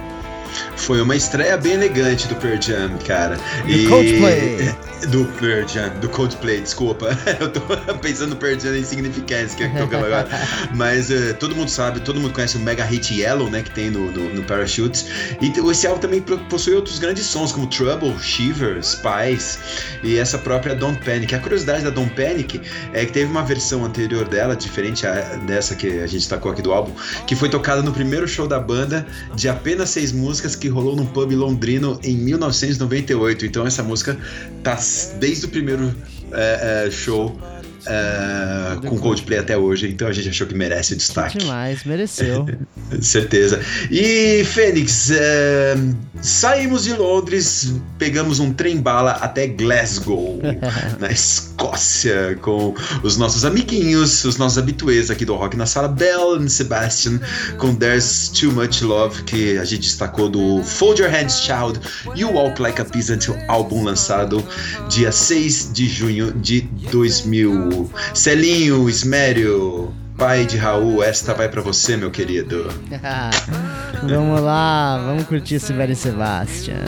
Foi 0.77 1.01
uma 1.01 1.17
estreia 1.17 1.57
bem 1.57 1.73
elegante 1.73 2.29
do 2.29 2.37
Pearl 2.37 2.61
Jam, 2.61 2.97
cara. 3.07 3.37
Do 3.65 3.73
e... 3.73 3.89
Coldplay. 3.89 4.75
Do 5.11 5.27
Pearl 5.39 5.69
Jam, 5.69 5.91
do 6.01 6.09
Coldplay, 6.09 6.63
desculpa. 6.63 7.17
Eu 7.39 7.53
tô 7.53 7.61
pensando 8.01 8.31
no 8.31 8.37
Pearl 8.37 8.59
Jam 8.59 8.77
Insignificance, 8.77 9.55
que 9.55 9.65
é 9.65 9.69
que 9.69 9.79
tocamos 9.79 10.07
agora. 10.07 10.27
Mas 10.75 11.11
uh, 11.11 11.35
todo 11.39 11.55
mundo 11.55 11.69
sabe, 11.69 12.01
todo 12.01 12.19
mundo 12.19 12.33
conhece 12.33 12.57
o 12.57 12.61
mega 12.61 12.83
hit 12.83 13.15
Yellow, 13.15 13.51
né, 13.51 13.63
que 13.63 13.71
tem 13.71 13.91
no, 13.91 14.11
no, 14.11 14.35
no 14.35 14.43
Parachutes. 14.45 15.07
E 15.41 15.53
esse 15.71 15.87
álbum 15.87 16.01
também 16.01 16.23
possui 16.23 16.75
outros 16.75 16.99
grandes 16.99 17.27
sons, 17.27 17.53
como 17.53 17.67
Trouble, 17.67 18.19
Shiver, 18.21 18.83
Spice 18.83 19.59
e 20.03 20.17
essa 20.17 20.39
própria 20.39 20.75
Don't 20.75 20.99
Panic. 21.05 21.35
A 21.35 21.39
curiosidade 21.39 21.85
da 21.85 21.91
Don't 21.91 22.15
Panic 22.15 22.61
é 22.93 23.05
que 23.05 23.13
teve 23.13 23.31
uma 23.31 23.45
versão 23.45 23.85
anterior 23.85 24.27
dela, 24.27 24.57
diferente 24.57 25.05
dessa 25.47 25.77
que 25.77 26.01
a 26.01 26.07
gente 26.07 26.27
tacou 26.27 26.51
aqui 26.51 26.63
do 26.63 26.73
álbum, 26.73 26.93
que 27.27 27.37
foi 27.37 27.51
tocada 27.51 27.83
no 27.83 27.93
primeiro 27.93 28.27
show 28.27 28.49
da 28.49 28.59
banda, 28.59 29.07
de 29.35 29.49
apenas 29.49 29.91
seis 29.91 30.11
músicas, 30.11 30.57
que 30.57 30.66
rolou 30.69 30.97
num 30.97 31.07
pub 31.07 31.33
londrino 31.33 31.99
em 32.03 32.17
1998. 32.17 33.47
Então 33.47 33.67
essa 33.67 33.83
música 33.83 34.17
tá 34.63 34.79
desde 35.19 35.47
o 35.47 35.49
primeiro 35.49 35.95
é, 36.33 36.87
é, 36.87 36.91
show 36.91 37.37
uh, 37.87 38.87
com 38.87 38.99
Coldplay 38.99 39.39
até 39.39 39.57
hoje, 39.57 39.89
então 39.89 40.09
a 40.09 40.13
gente 40.13 40.29
achou 40.29 40.47
que 40.47 40.55
merece 40.55 40.95
o 40.95 40.97
destaque. 40.97 41.39
Demais, 41.39 41.85
mereceu. 41.85 42.47
Certeza. 43.01 43.61
E, 43.91 44.45
Fênix, 44.45 45.11
uh, 45.11 45.97
saímos 46.23 46.85
de 46.85 46.93
Londres, 46.93 47.75
pegamos 47.99 48.39
um 48.39 48.53
trem-bala 48.53 49.13
até 49.13 49.47
Glasgow, 49.47 50.41
na 50.99 51.11
Escócia, 51.11 52.37
com 52.41 52.75
os 53.03 53.17
nossos 53.17 53.45
amiguinhos, 53.45 54.25
os 54.25 54.37
nossos 54.37 54.59
habituês 54.59 55.11
aqui 55.11 55.25
do 55.25 55.35
Rock 55.35 55.57
na 55.57 55.67
Sala, 55.67 55.89
Bell 55.89 56.35
and 56.35 56.49
Sebastian, 56.49 57.21
com 57.59 57.75
There's 57.75 58.29
Too 58.29 58.53
Much 58.53 58.83
Love, 58.83 59.23
que 59.25 59.59
a 59.59 59.65
gente 59.65 59.83
destacou 59.83 60.29
do 60.29 60.63
Fold 60.63 61.03
Your 61.03 61.11
Hands 61.11 61.41
Child 61.41 61.81
e 62.15 62.25
o 62.25 62.33
Walk 62.33 62.61
Like 62.61 62.81
a 62.81 62.85
Peasant, 62.85 63.29
álbum 63.49 63.85
lançado 63.85 64.43
dia 64.89 65.13
6 65.13 65.73
de 65.73 65.89
junho 65.89 66.33
de 66.33 66.63
2000. 66.91 67.76
Celinho, 68.15 68.89
Esmério, 68.89 69.93
pai 70.17 70.47
de 70.47 70.57
Raul, 70.57 71.03
esta 71.03 71.35
vai 71.35 71.49
para 71.49 71.61
você, 71.61 71.97
meu 71.97 72.11
querido. 72.11 72.69
vamos 74.03 74.41
lá, 74.41 74.99
vamos 75.05 75.25
curtir 75.25 75.57
esse 75.57 75.73
velho 75.73 75.95
Sebastian. 75.95 76.85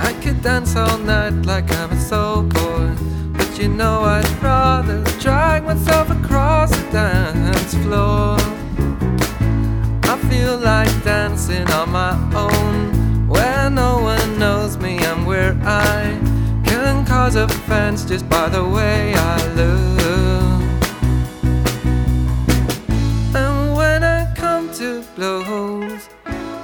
I 0.00 0.12
could 0.22 0.40
dance 0.42 0.76
all 0.76 0.98
night 0.98 1.46
like 1.46 1.70
I'm 1.74 1.92
a 1.92 2.00
soul 2.00 2.42
boy. 2.42 2.90
But 3.32 3.58
you 3.58 3.68
know 3.68 4.02
I'd 4.04 4.42
rather 4.42 5.02
drag 5.20 5.64
myself 5.64 6.10
across 6.10 6.70
the 6.70 6.82
dance 6.92 7.74
floor. 7.84 8.36
I 10.04 10.16
feel 10.28 10.58
like 10.58 10.90
dancing 11.04 11.68
on 11.70 11.90
my 11.90 12.12
own. 12.34 13.28
Where 13.28 13.70
no 13.70 14.00
one 14.00 14.38
knows 14.38 14.76
me 14.76 14.98
and 14.98 15.26
where 15.26 15.56
I 15.64 16.18
cause 17.22 17.36
offense 17.36 18.04
just 18.04 18.28
by 18.28 18.48
the 18.48 18.64
way 18.64 19.14
I 19.14 19.36
look. 19.58 20.62
And 23.42 23.76
when 23.76 24.02
I 24.02 24.34
come 24.34 24.72
to 24.80 25.04
blows, 25.14 26.08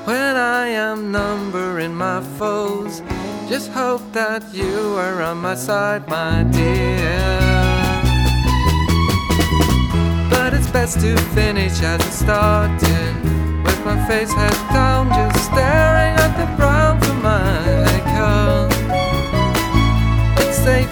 when 0.04 0.34
I 0.34 0.66
am 0.66 1.12
numbering 1.12 1.94
my 1.94 2.20
foes, 2.38 3.02
just 3.48 3.70
hope 3.70 4.02
that 4.12 4.42
you 4.52 4.96
are 4.96 5.22
on 5.22 5.36
my 5.36 5.54
side, 5.54 6.08
my 6.08 6.42
dear. 6.42 7.20
But 10.28 10.54
it's 10.54 10.70
best 10.72 10.98
to 11.02 11.16
finish 11.38 11.80
as 11.82 12.00
it 12.04 12.14
started, 12.24 13.14
with 13.64 13.80
my 13.84 13.96
face 14.08 14.32
head 14.32 14.58
down, 14.72 15.06
just 15.18 15.44
staring 15.52 16.14
at 16.24 16.32
the 16.40 16.48
brown 16.56 17.00
for 17.00 17.14
my 17.14 17.87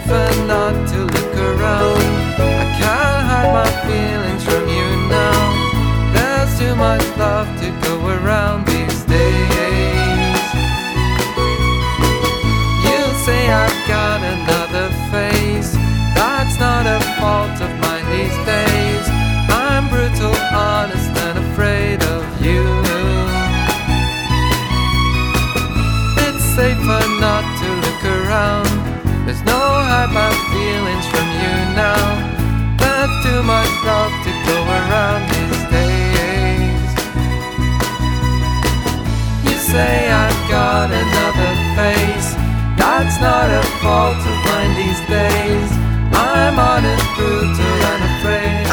and 0.08 0.48
not 0.48 0.88
to 0.88 0.98
look 1.04 1.34
around. 1.34 2.02
I 2.38 2.66
can't 2.78 3.22
hide 3.28 3.52
my 3.52 3.70
feelings 3.86 4.44
from 4.44 4.68
you 4.68 4.88
now. 5.08 5.38
There's 6.14 6.58
too 6.58 6.74
much 6.76 7.04
love 7.16 7.48
to 7.60 7.68
go 7.86 7.94
around 8.06 8.66
these 8.66 9.02
days. 9.04 10.42
You 12.86 13.00
say 13.26 13.50
I've 13.50 13.80
got 13.88 14.20
another 14.22 14.88
face. 15.10 15.72
That's 16.14 16.58
not 16.60 16.86
a 16.86 17.00
fault 17.18 17.60
of 17.60 17.72
mine 17.80 18.06
these 18.10 18.38
days. 18.46 19.04
I'm 19.50 19.88
brutal, 19.88 20.34
honest, 20.54 21.10
and 21.26 21.38
afraid 21.38 22.02
of 22.14 22.22
you. 22.44 22.62
It's 26.26 26.44
safer 26.54 27.04
not 27.20 27.44
to 27.60 27.68
look 27.84 28.04
around. 28.04 28.65
Hide 30.06 30.14
my 30.14 30.30
feelings 30.54 31.06
from 31.08 31.26
you 31.42 31.54
now. 31.74 31.98
There's 32.78 33.10
too 33.24 33.42
much 33.42 33.70
love 33.84 34.12
to 34.22 34.30
go 34.46 34.56
around 34.62 35.22
these 35.34 35.62
days. 35.74 36.90
You 39.42 39.56
say 39.58 40.08
I've 40.08 40.48
got 40.48 40.90
another 40.92 41.52
face. 41.74 42.34
That's 42.78 43.20
not 43.20 43.50
a 43.50 43.62
fault 43.82 44.18
of 44.18 44.36
mine 44.46 44.74
these 44.76 45.00
days. 45.08 45.70
I'm 46.12 46.56
honest, 46.56 47.04
brutal, 47.16 47.86
and. 47.90 48.05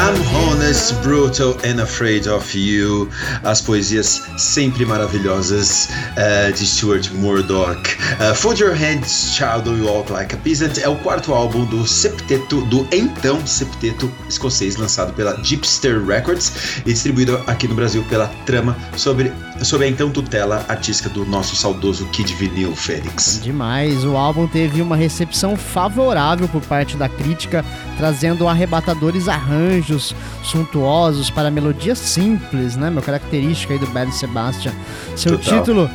I'm 0.04 0.20
honest, 0.36 1.02
brutal 1.02 1.56
and 1.64 1.80
afraid 1.80 2.26
of 2.26 2.54
you. 2.54 3.08
As 3.42 3.62
poesias 3.62 4.20
sempre 4.36 4.84
maravilhosas 4.84 5.88
eh, 6.18 6.52
de 6.52 6.66
Stuart 6.66 7.10
Murdoch. 7.14 7.80
Uh, 8.20 8.34
Fold 8.34 8.60
Your 8.60 8.74
Hands, 8.74 9.34
Child, 9.34 9.66
You 9.66 9.86
Walk 9.86 10.12
Like 10.12 10.34
a 10.34 10.38
Peasant 10.38 10.76
é 10.76 10.88
o 10.90 10.96
quarto 10.96 11.32
álbum 11.32 11.64
do 11.64 11.86
septeto, 11.86 12.60
do 12.66 12.86
então 12.92 13.46
septeto 13.46 14.12
escocês, 14.28 14.76
lançado 14.76 15.14
pela 15.14 15.42
Gypster 15.42 16.04
Records 16.04 16.52
e 16.84 16.92
distribuído 16.92 17.42
aqui 17.46 17.66
no 17.66 17.74
Brasil 17.74 18.04
pela 18.10 18.28
Trama, 18.44 18.76
sobre, 18.98 19.32
sobre 19.62 19.86
a 19.86 19.88
então 19.88 20.10
tutela 20.10 20.64
artística 20.68 21.08
do 21.08 21.24
nosso 21.24 21.54
saudoso 21.54 22.06
Kid 22.06 22.34
Vinil 22.34 22.74
Félix. 22.74 23.40
Demais, 23.42 24.04
o 24.04 24.16
álbum 24.16 24.46
teve 24.46 24.82
uma 24.82 24.96
recepção 24.96 25.56
favorável 25.56 26.48
por 26.48 26.62
parte 26.62 26.96
da 26.96 27.08
crítica, 27.08 27.64
trazendo 27.96 28.48
arrebatadores 28.48 29.28
arranjos 29.28 30.14
suntuosos 30.42 31.30
para 31.30 31.50
melodias 31.50 31.98
simples, 31.98 32.76
né, 32.76 32.90
meu 32.90 33.02
característica 33.02 33.72
aí 33.72 33.78
do 33.78 33.86
Bad 33.86 34.14
Sebastian. 34.14 34.72
Seu 35.16 35.38
Total. 35.38 35.58
título, 35.58 35.90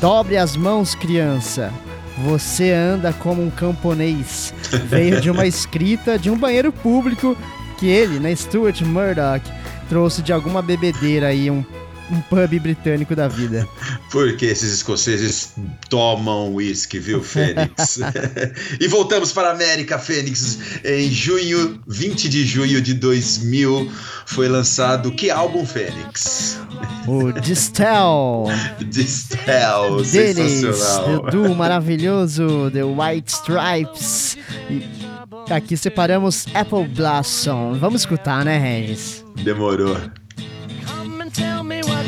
Dobre 0.00 0.36
as 0.36 0.56
mãos, 0.56 0.94
criança. 0.94 1.72
Você 2.18 2.70
anda 2.70 3.12
como 3.12 3.42
um 3.42 3.50
camponês. 3.50 4.52
Veio 4.86 5.20
de 5.20 5.30
uma 5.30 5.46
escrita 5.46 6.18
de 6.18 6.30
um 6.30 6.36
banheiro 6.36 6.72
público 6.72 7.36
que 7.78 7.86
ele, 7.86 8.18
né, 8.18 8.34
Stuart 8.34 8.80
Murdoch, 8.82 9.42
trouxe 9.88 10.22
de 10.22 10.32
alguma 10.32 10.62
bebedeira 10.62 11.28
aí, 11.28 11.50
um, 11.50 11.64
um 12.10 12.20
pub 12.22 12.58
britânico 12.60 13.14
da 13.14 13.28
vida. 13.28 13.66
Porque 14.10 14.46
esses 14.46 14.72
escoceses 14.72 15.54
tomam 15.88 16.54
uísque, 16.54 16.98
viu, 16.98 17.22
Fênix? 17.22 17.98
e 18.80 18.88
voltamos 18.88 19.32
para 19.32 19.48
a 19.48 19.52
América, 19.52 19.98
Fênix. 19.98 20.58
Em 20.84 21.10
junho, 21.10 21.80
20 21.86 22.28
de 22.28 22.44
junho 22.44 22.80
de 22.80 22.94
2000, 22.94 23.90
foi 24.26 24.48
lançado 24.48 25.12
que 25.12 25.30
álbum, 25.30 25.64
Fênix? 25.66 26.58
O 27.06 27.32
Distel. 27.32 28.46
Distel, 28.88 30.04
sensacional. 30.04 31.22
do 31.22 31.30
duo 31.30 31.54
maravilhoso 31.54 32.70
The 32.72 32.84
White 32.84 33.32
Stripes. 33.32 34.38
E 34.70 35.52
aqui 35.52 35.76
separamos 35.76 36.46
Apple 36.54 36.86
Blossom. 36.88 37.74
Vamos 37.74 38.02
escutar, 38.02 38.44
né, 38.44 38.58
Regis? 38.58 39.24
Demorou. 39.42 39.96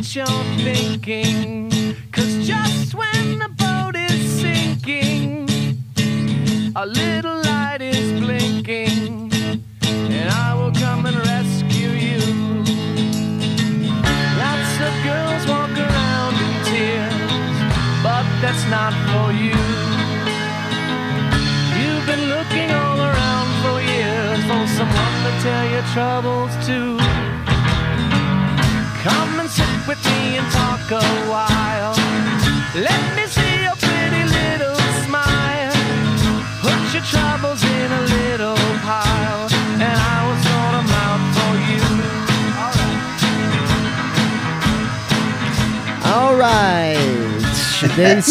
What 0.06 0.14
you're 0.14 0.56
thinking. 0.62 1.70
Cause 2.12 2.46
just 2.46 2.94
when 2.94 3.38
the 3.38 3.48
boat 3.48 3.96
is 3.96 4.40
sinking, 4.40 5.48
a 6.76 6.86
little 6.86 7.42
light 7.42 7.80
is 7.80 8.20
blinking, 8.20 9.32
and 9.82 10.30
I 10.30 10.54
will 10.54 10.72
come 10.72 11.06
and 11.06 11.16
rescue 11.16 11.90
you. 11.90 12.20
Lots 14.42 14.72
of 14.86 14.92
girls 15.08 15.42
walk 15.48 15.74
around 15.76 16.34
in 16.46 16.54
tears, 16.70 17.56
but 18.02 18.26
that's 18.42 18.64
not 18.70 18.92
for 19.10 19.32
you. 19.32 19.58
You've 21.80 22.06
been 22.06 22.26
looking 22.34 22.70
all 22.70 23.00
around 23.10 23.48
for 23.62 23.76
years 23.80 24.40
for 24.48 24.62
someone 24.76 25.16
to 25.24 25.32
tell 25.42 25.66
your 25.74 25.86
troubles 25.94 26.52
to. 26.66 26.96
Come 29.02 29.35
with 29.86 30.04
me 30.04 30.38
and 30.38 30.50
talk 30.50 30.90
a 30.90 31.04
while. 31.30 31.94
Let 32.74 33.02
me 33.16 33.26
see 33.26 33.62
your 33.62 33.76
pretty 33.76 34.24
little 34.24 34.78
smile. 35.06 35.72
Put 36.60 36.80
your 36.92 37.02
troubles 37.02 37.62
in 37.62 37.92
a 37.92 38.02
little 38.16 38.56
pile, 38.82 39.48
and 39.86 39.96
I 40.12 40.16
sort 40.46 40.74
'em 40.80 40.90
out 41.04 41.22
for 41.36 41.52
you. 41.68 41.86
Alright. 47.82 47.96
Deles, 47.96 48.26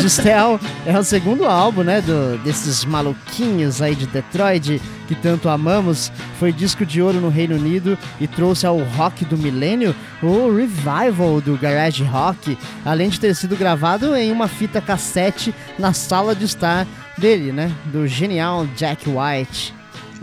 Distel 0.00 0.58
é 0.86 0.98
o 0.98 1.04
segundo 1.04 1.44
álbum, 1.44 1.82
né, 1.82 2.00
do, 2.00 2.38
desses 2.42 2.84
maluquinhos 2.84 3.82
aí 3.82 3.94
de 3.94 4.06
Detroit 4.06 4.80
que 5.06 5.14
tanto 5.14 5.48
amamos. 5.48 6.10
Foi 6.38 6.52
disco 6.52 6.86
de 6.86 7.02
ouro 7.02 7.20
no 7.20 7.28
Reino 7.28 7.56
Unido 7.56 7.98
e 8.18 8.26
trouxe 8.26 8.66
ao 8.66 8.78
rock 8.78 9.24
do 9.24 9.36
milênio 9.36 9.94
o 10.22 10.54
revival 10.54 11.40
do 11.40 11.58
garage 11.58 12.02
rock, 12.04 12.56
além 12.84 13.10
de 13.10 13.20
ter 13.20 13.34
sido 13.34 13.56
gravado 13.56 14.16
em 14.16 14.32
uma 14.32 14.48
fita 14.48 14.80
cassete 14.80 15.54
na 15.78 15.92
sala 15.92 16.34
de 16.34 16.46
estar 16.46 16.86
dele, 17.18 17.52
né, 17.52 17.70
do 17.86 18.06
genial 18.06 18.66
Jack 18.76 19.04
White. 19.08 19.73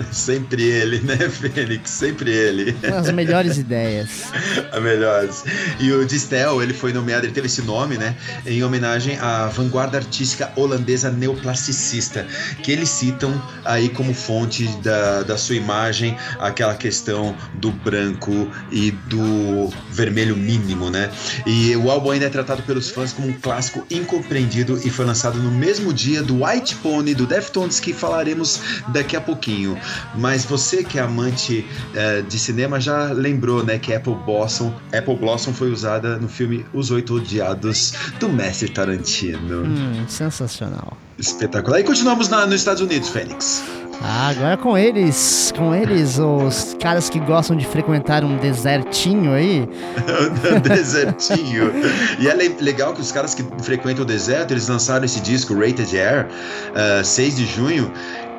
Sempre 0.11 0.63
ele, 0.63 0.99
né, 0.99 1.17
Fênix? 1.17 1.89
Sempre 1.89 2.31
ele. 2.31 2.75
As 2.95 3.11
melhores 3.11 3.57
ideias. 3.57 4.31
A 4.71 4.79
melhores. 4.79 5.43
E 5.79 5.91
o 5.91 6.05
Distel, 6.05 6.61
ele 6.61 6.73
foi 6.73 6.93
nomeado, 6.93 7.25
ele 7.25 7.33
teve 7.33 7.47
esse 7.47 7.61
nome, 7.61 7.97
né, 7.97 8.15
em 8.45 8.63
homenagem 8.63 9.17
à 9.19 9.47
vanguarda 9.47 9.97
artística 9.97 10.51
holandesa 10.55 11.11
neoclassicista, 11.11 12.25
que 12.63 12.71
eles 12.71 12.89
citam 12.89 13.41
aí 13.65 13.89
como 13.89 14.13
fonte 14.13 14.67
da, 14.79 15.23
da 15.23 15.37
sua 15.37 15.55
imagem 15.55 16.17
aquela 16.39 16.75
questão 16.75 17.35
do 17.55 17.71
branco 17.71 18.49
e 18.71 18.91
do 18.91 19.69
vermelho 19.91 20.35
mínimo, 20.35 20.89
né? 20.89 21.09
E 21.45 21.75
o 21.75 21.89
álbum 21.89 22.11
ainda 22.11 22.25
é 22.25 22.29
tratado 22.29 22.63
pelos 22.63 22.89
fãs 22.89 23.13
como 23.13 23.27
um 23.27 23.33
clássico 23.33 23.85
incompreendido 23.89 24.79
e 24.83 24.89
foi 24.89 25.05
lançado 25.05 25.39
no 25.39 25.51
mesmo 25.51 25.93
dia 25.93 26.21
do 26.21 26.45
White 26.45 26.75
Pony 26.77 27.13
do 27.13 27.25
Deftones 27.25 27.79
que 27.79 27.93
falaremos 27.93 28.59
daqui 28.89 29.15
a 29.15 29.21
pouquinho. 29.21 29.77
Mas 30.15 30.45
você 30.45 30.83
que 30.83 30.99
é 30.99 31.01
amante 31.01 31.65
eh, 31.95 32.21
de 32.27 32.37
cinema 32.39 32.79
já 32.79 33.11
lembrou, 33.13 33.63
né, 33.65 33.77
que 33.79 33.93
Apple 33.93 34.15
Blossom, 34.25 34.73
Apple 34.95 35.15
Blossom 35.15 35.53
foi 35.53 35.71
usada 35.71 36.17
no 36.17 36.27
filme 36.27 36.65
Os 36.73 36.91
Oito 36.91 37.15
Odiados 37.15 37.93
do 38.19 38.29
mestre 38.29 38.69
Tarantino. 38.69 39.63
Hum, 39.65 40.05
sensacional. 40.07 40.97
Espetacular. 41.17 41.79
E 41.79 41.83
continuamos 41.83 42.27
na- 42.29 42.45
nos 42.45 42.55
Estados 42.55 42.81
Unidos, 42.81 43.09
Fênix. 43.09 43.63
Ah, 44.03 44.29
agora 44.29 44.57
com 44.57 44.75
eles, 44.75 45.53
com 45.55 45.75
eles, 45.75 46.17
os 46.17 46.75
caras 46.81 47.07
que 47.07 47.19
gostam 47.19 47.55
de 47.55 47.67
frequentar 47.67 48.23
um 48.23 48.35
desertinho 48.37 49.31
aí. 49.33 49.69
desertinho. 50.63 51.71
E 52.19 52.27
é 52.27 52.33
le- 52.35 52.55
legal 52.59 52.93
que 52.93 53.01
os 53.01 53.11
caras 53.11 53.33
que 53.33 53.43
frequentam 53.63 54.03
o 54.03 54.05
deserto, 54.05 54.51
eles 54.51 54.67
lançaram 54.67 55.05
esse 55.05 55.19
disco 55.19 55.53
Rated 55.53 55.95
Air, 55.97 56.27
ah, 56.75 57.03
6 57.03 57.35
de 57.35 57.45
junho, 57.45 57.91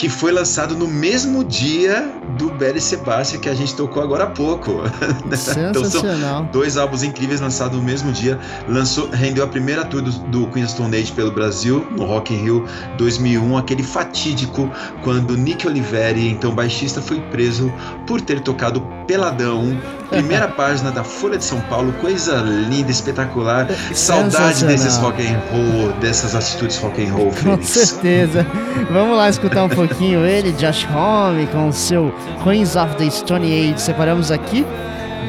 que 0.02 0.08
foi 0.08 0.32
lançado 0.32 0.76
no 0.76 0.88
mesmo 0.88 1.44
dia 1.44 2.12
do 2.36 2.50
Belly 2.50 2.80
Sebastian 2.80 3.38
que 3.38 3.48
a 3.48 3.54
gente 3.54 3.72
tocou 3.76 4.02
agora 4.02 4.24
há 4.24 4.26
pouco. 4.26 4.82
Então 5.24 5.84
são 5.84 6.00
Sensacional. 6.02 6.48
dois 6.52 6.76
álbuns 6.76 7.02
incríveis 7.02 7.40
lançados 7.40 7.78
no 7.78 7.82
mesmo 7.82 8.10
dia. 8.12 8.38
Lançou, 8.68 9.08
rendeu 9.10 9.44
a 9.44 9.46
primeira 9.46 9.84
tour 9.84 10.02
do, 10.02 10.10
do 10.10 10.46
Queen 10.48 10.66
Stone 10.66 10.94
Age 10.96 11.12
pelo 11.12 11.30
Brasil, 11.30 11.86
no 11.92 12.04
Rock 12.04 12.34
in 12.34 12.42
Rio 12.42 12.64
2001, 12.98 13.56
aquele 13.56 13.82
fatídico 13.82 14.70
quando 15.02 15.36
Nick 15.36 15.66
Oliveri, 15.66 16.28
então 16.28 16.52
baixista, 16.52 17.00
foi 17.00 17.20
preso 17.30 17.72
por 18.06 18.20
ter 18.20 18.40
tocado 18.40 18.80
Peladão, 19.06 19.80
primeira 20.10 20.48
página 20.48 20.90
da 20.90 21.02
Folha 21.02 21.38
de 21.38 21.44
São 21.44 21.60
Paulo, 21.62 21.92
coisa 22.00 22.36
linda, 22.36 22.90
espetacular. 22.90 23.68
Saudade 23.94 24.58
Sensacional. 24.58 24.76
desses 24.76 24.96
rock 24.96 25.26
and 25.26 25.40
roll, 25.50 25.92
dessas 26.00 26.34
atitudes 26.34 26.78
rock 26.78 27.04
and 27.04 27.12
roll, 27.12 27.26
Com 27.26 27.32
Fênix. 27.32 27.68
certeza. 27.68 28.46
Vamos 28.90 29.16
lá 29.16 29.28
escutar 29.28 29.64
um 29.64 29.68
pouquinho 29.68 29.91
ele, 30.00 30.52
Josh 30.52 30.86
Homme, 30.94 31.46
com 31.48 31.68
o 31.68 31.72
seu 31.72 32.12
Queens 32.42 32.76
of 32.76 32.96
the 32.96 33.10
Stone 33.10 33.46
Age. 33.46 33.80
Separamos 33.80 34.30
aqui 34.30 34.64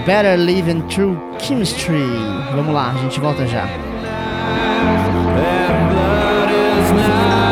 Better 0.06 0.38
Living 0.38 0.82
Through 0.82 1.18
Chemistry. 1.40 2.04
Vamos 2.56 2.74
lá, 2.74 2.92
a 2.92 2.98
gente 3.02 3.20
volta 3.20 3.46
já. 3.48 3.66
That 5.36 5.70
blood 5.92 6.52
is 6.52 6.92
not 6.92 7.43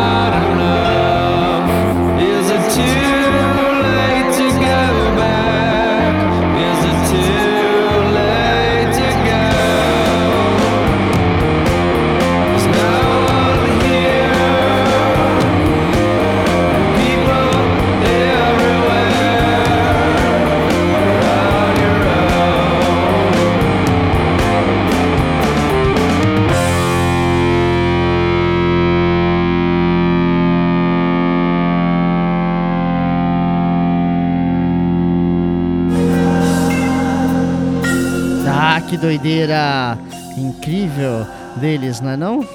que 38.91 38.97
doideira 38.97 39.97
incrível 40.37 41.25
deles, 41.55 42.01
não 42.01 42.09
é 42.09 42.17
não? 42.17 42.45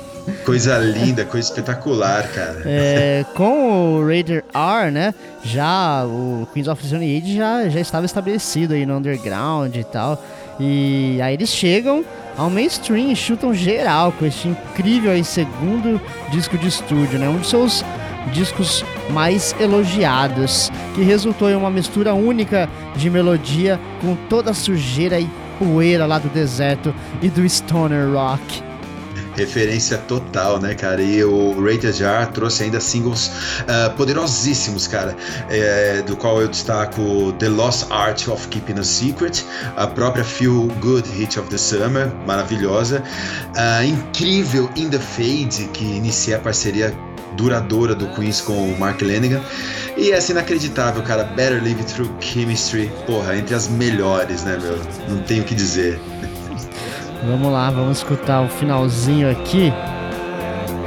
Coisa 0.45 0.77
linda, 0.77 1.25
coisa 1.25 1.49
espetacular, 1.49 2.29
cara. 2.29 2.61
É, 2.67 3.25
com 3.35 3.95
o 3.95 4.07
Raider 4.07 4.45
R, 4.53 4.91
né? 4.91 5.15
Já 5.43 6.05
o 6.05 6.47
Queens 6.53 6.69
of 6.69 6.83
the 6.83 6.89
Stone 6.89 7.17
Age 7.17 7.37
já, 7.37 7.69
já 7.71 7.81
estava 7.81 8.05
estabelecido 8.05 8.75
aí 8.75 8.85
no 8.85 8.99
underground 8.99 9.75
e 9.75 9.85
tal. 9.85 10.23
E 10.61 11.19
aí 11.23 11.33
eles 11.33 11.49
chegam 11.49 12.05
ao 12.37 12.51
mainstream 12.51 13.11
e 13.11 13.17
chutam 13.17 13.55
geral 13.55 14.13
com 14.13 14.27
este 14.27 14.49
incrível 14.49 15.13
aí 15.13 15.25
segundo 15.25 15.99
disco 16.31 16.59
de 16.59 16.69
estúdio, 16.69 17.19
né? 17.19 17.31
Um 17.31 17.39
dos 17.39 17.49
seus 17.49 17.83
discos 18.31 18.85
mais 19.09 19.57
elogiados, 19.59 20.71
que 20.95 21.03
resultou 21.03 21.49
em 21.49 21.55
uma 21.55 21.71
mistura 21.71 22.13
única 22.13 22.69
de 22.95 23.09
melodia 23.09 23.81
com 24.03 24.15
toda 24.29 24.51
a 24.51 24.55
sujeira 24.55 25.19
e 25.19 25.31
poeira 25.59 26.07
lá 26.07 26.19
do 26.19 26.29
deserto 26.29 26.95
e 27.23 27.29
do 27.29 27.49
stoner 27.49 28.11
rock. 28.13 28.63
Referência 29.37 29.99
total, 29.99 30.59
né, 30.59 30.75
cara? 30.75 31.03
E 31.03 31.23
o 31.23 31.63
Rated 31.63 32.03
R 32.03 32.27
trouxe 32.33 32.65
ainda 32.65 32.81
singles 32.81 33.31
uh, 33.63 33.95
poderosíssimos, 33.95 34.87
cara, 34.87 35.15
é, 35.51 36.01
do 36.01 36.17
qual 36.17 36.41
eu 36.41 36.49
destaco 36.49 37.33
The 37.39 37.51
Lost 37.51 37.87
Art 37.91 38.29
of 38.29 38.49
Keeping 38.49 38.79
a 38.79 38.83
Secret, 38.83 39.45
a 39.77 39.87
própria 39.87 40.25
Feel 40.25 40.69
Good 40.81 41.07
Hit 41.11 41.39
of 41.39 41.51
the 41.51 41.59
Summer, 41.59 42.11
maravilhosa, 42.27 43.03
uh, 43.57 43.85
incrível 43.85 44.71
In 44.75 44.89
the 44.89 44.99
Fade, 44.99 45.69
que 45.75 45.85
inicia 45.85 46.37
a 46.39 46.41
parceria 46.41 46.95
duradoura 47.37 47.95
do 47.95 48.07
Queens 48.09 48.41
com 48.41 48.53
o 48.53 48.79
Mark 48.79 49.01
Lanigan. 49.03 49.41
E 49.97 50.11
essa 50.11 50.33
inacreditável, 50.33 51.03
cara, 51.03 51.25
Better 51.25 51.63
Live 51.63 51.85
Through 51.85 52.11
Chemistry, 52.21 52.91
porra, 53.07 53.37
entre 53.37 53.55
as 53.55 53.69
melhores, 53.69 54.45
né, 54.45 54.59
meu? 54.61 54.79
Não 55.09 55.23
tenho 55.23 55.43
o 55.43 55.47
que 55.47 55.55
dizer. 55.55 56.01
Vamos 57.25 57.53
lá, 57.53 57.71
vamos 57.71 57.99
escutar 57.99 58.43
o 58.43 58.49
finalzinho 58.49 59.31
aqui. 59.31 59.73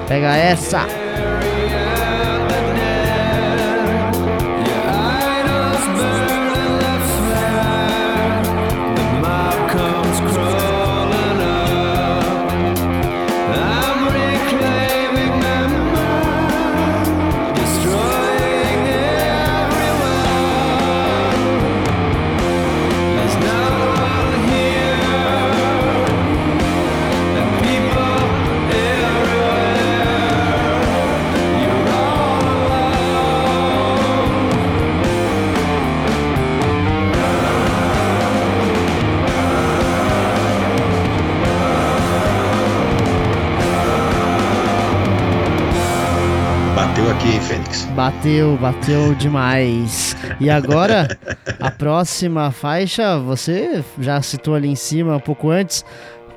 Pega 0.07 0.35
essa! 0.35 1.08
Bateu, 47.99 48.55
bateu 48.55 49.13
demais. 49.13 50.15
E 50.39 50.49
agora, 50.49 51.19
a 51.59 51.69
próxima 51.69 52.49
faixa, 52.49 53.19
você 53.19 53.83
já 53.99 54.21
citou 54.21 54.55
ali 54.55 54.69
em 54.69 54.75
cima 54.75 55.17
um 55.17 55.19
pouco 55.19 55.49
antes, 55.49 55.83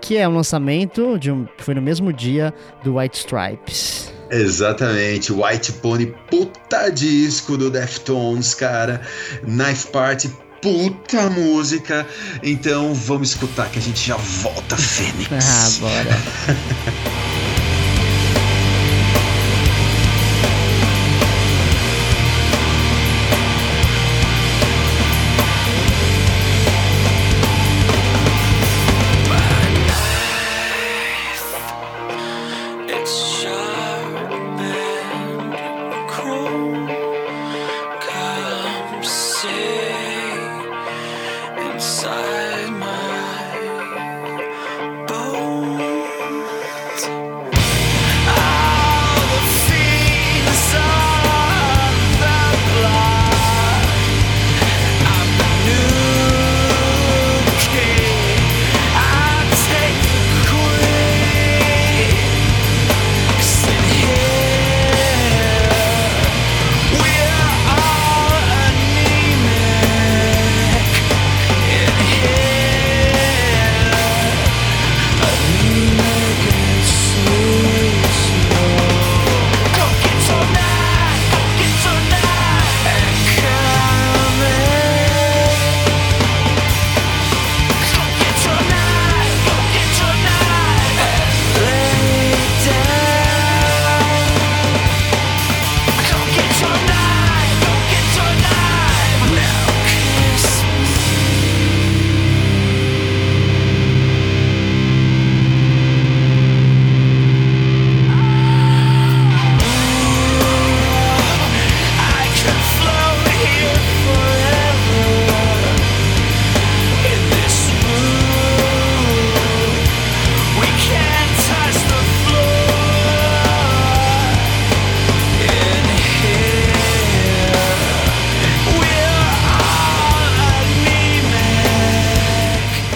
que 0.01 0.17
é 0.17 0.29
um 0.29 0.35
lançamento 0.35 1.17
de 1.21 1.31
um, 1.31 1.47
foi 1.59 1.77
no 1.77 1.81
mesmo 1.81 2.13
dia 2.13 2.53
do 2.83 2.97
White 2.97 3.19
Stripes. 3.19 4.13
Exatamente, 4.29 5.33
White 5.33 5.75
Pony, 5.75 6.13
puta 6.29 6.91
disco 6.91 7.57
do 7.57 7.71
Deftones, 7.71 8.55
cara. 8.55 9.01
Knife 9.45 9.87
Party, 9.93 10.33
puta 10.61 11.31
música. 11.31 12.05
Então 12.43 12.93
vamos 12.93 13.29
escutar 13.29 13.71
que 13.71 13.79
a 13.79 13.83
gente 13.83 14.09
já 14.09 14.17
volta, 14.17 14.77
Fênix. 14.77 15.31
Ah, 15.31 15.71
bora. 15.79 16.93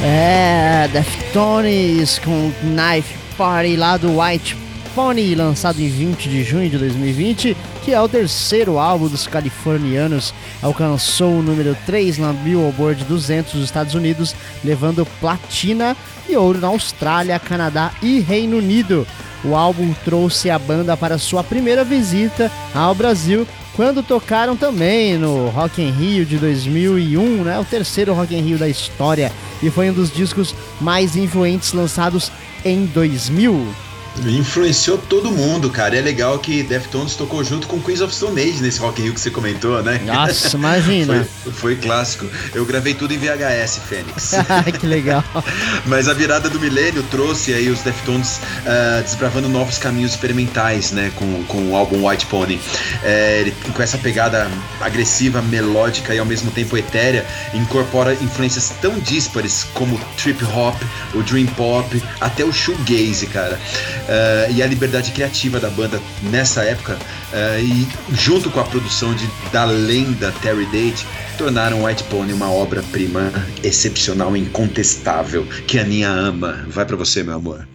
É, 0.08 0.88
Deftones 0.92 2.20
com 2.20 2.52
Knife 2.62 3.12
Party 3.36 3.74
lá 3.74 3.96
do 3.96 4.20
White 4.20 4.56
Pony, 4.94 5.34
lançado 5.34 5.80
em 5.80 5.88
20 5.88 6.28
de 6.28 6.44
junho 6.44 6.70
de 6.70 6.78
2020, 6.78 7.56
que 7.84 7.92
é 7.92 8.00
o 8.00 8.08
terceiro 8.08 8.78
álbum 8.78 9.08
dos 9.08 9.26
californianos, 9.26 10.32
alcançou 10.62 11.32
o 11.32 11.42
número 11.42 11.76
3 11.86 12.18
na 12.18 12.32
Billboard 12.32 13.02
200 13.02 13.54
dos 13.54 13.64
Estados 13.64 13.94
Unidos, 13.94 14.32
levando 14.64 15.04
platina 15.20 15.96
e 16.28 16.36
ouro 16.36 16.60
na 16.60 16.68
Austrália, 16.68 17.40
Canadá 17.40 17.90
e 18.00 18.20
Reino 18.20 18.58
Unido. 18.58 19.04
O 19.44 19.56
álbum 19.56 19.92
trouxe 20.04 20.50
a 20.50 20.58
banda 20.58 20.96
para 20.96 21.18
sua 21.18 21.42
primeira 21.42 21.82
visita 21.82 22.48
ao 22.72 22.94
Brasil, 22.94 23.44
quando 23.76 24.02
tocaram 24.02 24.56
também 24.56 25.18
no 25.18 25.48
Rock 25.50 25.82
in 25.82 25.90
Rio 25.90 26.24
de 26.24 26.38
2001, 26.38 27.44
né, 27.44 27.58
o 27.58 27.64
terceiro 27.64 28.14
Rock 28.14 28.34
in 28.34 28.40
Rio 28.40 28.58
da 28.58 28.66
história, 28.66 29.30
e 29.62 29.70
foi 29.70 29.90
um 29.90 29.92
dos 29.92 30.10
discos 30.10 30.54
mais 30.80 31.14
influentes 31.14 31.74
lançados 31.74 32.32
em 32.64 32.86
2000. 32.86 33.85
Influenciou 34.24 34.98
todo 34.98 35.30
mundo, 35.30 35.70
cara. 35.70 35.96
É 35.96 36.00
legal 36.00 36.38
que 36.38 36.62
Deftones 36.62 37.14
tocou 37.14 37.44
junto 37.44 37.66
com 37.66 37.80
Queens 37.80 38.00
of 38.00 38.14
Stone 38.14 38.40
Age 38.40 38.62
nesse 38.62 38.80
Rock 38.80 39.00
in 39.00 39.04
Rio 39.04 39.14
que 39.14 39.20
você 39.20 39.30
comentou, 39.30 39.82
né? 39.82 40.00
Nossa, 40.04 40.56
imagina. 40.56 41.26
Foi, 41.42 41.52
foi 41.52 41.76
clássico. 41.76 42.26
Eu 42.54 42.64
gravei 42.64 42.94
tudo 42.94 43.12
em 43.12 43.18
VHS, 43.18 43.80
Fênix. 43.86 44.32
que 44.80 44.86
legal. 44.86 45.22
Mas 45.86 46.08
a 46.08 46.14
virada 46.14 46.48
do 46.48 46.58
milênio 46.58 47.02
trouxe 47.10 47.52
aí 47.52 47.68
os 47.68 47.80
Deftones 47.80 48.40
ah, 48.66 49.00
desbravando 49.02 49.48
novos 49.48 49.78
caminhos 49.78 50.12
experimentais, 50.12 50.92
né? 50.92 51.12
Com, 51.16 51.44
com 51.44 51.70
o 51.70 51.76
álbum 51.76 52.08
White 52.08 52.26
Pony. 52.26 52.60
É, 53.02 53.40
ele, 53.40 53.54
com 53.72 53.82
essa 53.82 53.98
pegada 53.98 54.50
agressiva, 54.80 55.42
melódica 55.42 56.14
e 56.14 56.18
ao 56.18 56.26
mesmo 56.26 56.50
tempo 56.50 56.76
etérea, 56.76 57.26
incorpora 57.54 58.14
influências 58.14 58.72
tão 58.80 58.98
díspares 58.98 59.66
como 59.74 59.98
trip 60.16 60.44
hop, 60.44 60.80
o 61.14 61.22
dream 61.22 61.46
pop, 61.48 62.02
até 62.20 62.44
o 62.44 62.52
shoegaze, 62.52 63.26
cara. 63.26 63.58
Ah, 64.08 64.48
e 64.50 64.62
a 64.62 64.66
liberdade 64.66 65.10
criativa 65.10 65.58
da 65.58 65.68
banda 65.68 66.00
nessa 66.22 66.62
época, 66.62 66.98
ah, 67.32 67.58
e 67.58 67.86
junto 68.12 68.50
com 68.50 68.60
a 68.60 68.64
produção 68.64 69.14
de, 69.14 69.28
da 69.52 69.64
lenda 69.64 70.32
Terry 70.42 70.66
Date, 70.66 71.06
tornaram 71.36 71.84
White 71.84 72.04
Pony 72.04 72.32
uma 72.32 72.50
obra-prima 72.50 73.32
excepcional, 73.62 74.36
incontestável, 74.36 75.46
que 75.66 75.78
a 75.78 75.82
Aninha 75.82 76.08
ama. 76.08 76.64
Vai 76.68 76.84
pra 76.84 76.96
você, 76.96 77.22
meu 77.22 77.34
amor. 77.34 77.66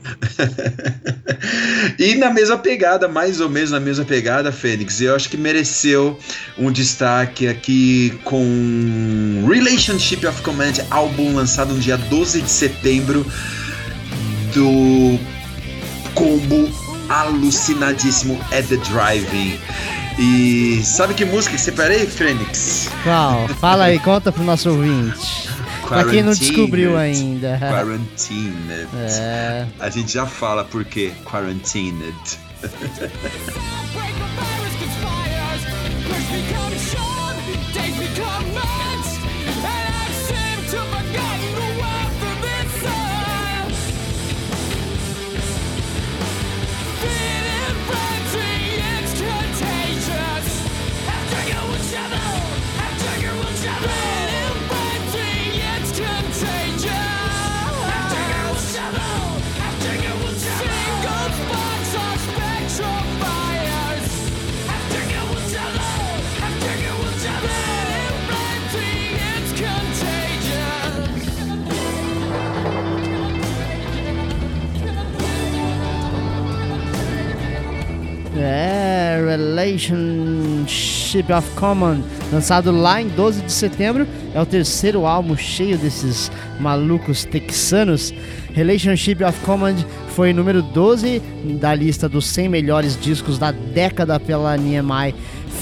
e 2.00 2.16
na 2.16 2.32
mesma 2.32 2.58
pegada, 2.58 3.08
mais 3.08 3.40
ou 3.40 3.50
menos 3.50 3.72
na 3.72 3.80
mesma 3.80 4.06
pegada, 4.06 4.52
Fênix, 4.52 5.02
eu 5.02 5.16
acho 5.16 5.30
que 5.30 5.38
mereceu 5.38 6.18
um 6.58 6.72
destaque 6.72 7.48
aqui 7.48 8.20
com 8.24 9.46
Relationship 9.48 10.26
of 10.26 10.42
Command, 10.42 10.74
álbum 10.90 11.36
lançado 11.36 11.74
no 11.74 11.80
dia 11.80 11.98
12 11.98 12.42
de 12.42 12.50
setembro 12.50 13.26
do 14.54 15.20
combo 16.14 16.70
alucinadíssimo 17.10 18.40
at 18.52 18.66
the 18.68 18.78
Driving. 18.78 19.60
E 20.20 20.82
sabe 20.84 21.14
que 21.14 21.26
música 21.26 21.56
que 21.56 21.62
separei, 21.62 22.06
Fênix? 22.06 22.90
Qual? 23.04 23.48
Fala 23.60 23.86
aí, 23.86 24.00
conta 24.00 24.32
pro 24.32 24.44
nosso 24.44 24.70
ouvinte. 24.70 25.50
Pra 25.88 26.06
quem 26.06 26.24
não 26.24 26.34
descobriu 26.34 26.98
ainda. 26.98 27.58
Quarantined. 27.60 28.88
É. 28.94 29.66
A 29.80 29.90
gente 29.90 30.14
já 30.14 30.26
fala 30.26 30.64
por 30.64 30.86
quê 30.86 31.12
Quarantined. 31.26 32.16
É, 78.44 79.24
Relationship 79.26 81.32
of 81.32 81.50
Common, 81.52 82.02
lançado 82.32 82.72
lá 82.72 83.00
em 83.02 83.08
12 83.10 83.44
de 83.44 83.52
setembro, 83.52 84.08
é 84.34 84.42
o 84.42 84.46
terceiro 84.46 85.06
álbum 85.06 85.38
cheio 85.38 85.78
desses 85.78 86.32
malucos 86.60 87.24
texanos. 87.24 88.14
Relationship 88.54 89.24
of 89.24 89.40
Common 89.42 89.76
foi 90.16 90.34
número 90.34 90.62
12 90.62 91.22
da 91.60 91.76
lista 91.76 92.10
dos 92.10 92.26
100 92.28 92.50
melhores 92.50 93.00
discos 93.00 93.38
da 93.38 93.52
década 93.52 94.20
pela 94.20 94.58
NMI. 94.58 95.16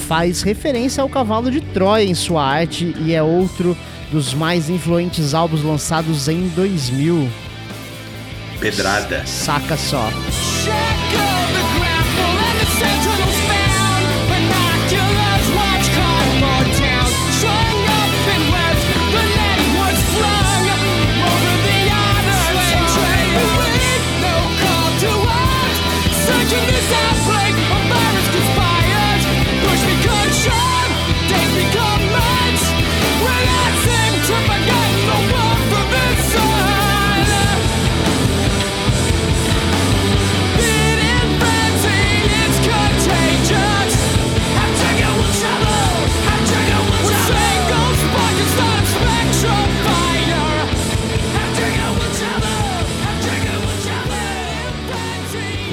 Faz 0.07 0.41
referência 0.41 1.03
ao 1.03 1.09
cavalo 1.09 1.51
de 1.51 1.61
Troia 1.61 2.05
em 2.05 2.15
sua 2.15 2.43
arte 2.43 2.95
e 2.99 3.13
é 3.13 3.21
outro 3.21 3.77
dos 4.11 4.33
mais 4.33 4.69
influentes 4.69 5.33
álbuns 5.33 5.63
lançados 5.63 6.27
em 6.27 6.47
2000. 6.49 7.29
Pedrada. 8.59 9.25
Saca 9.25 9.77
só. 9.77 10.09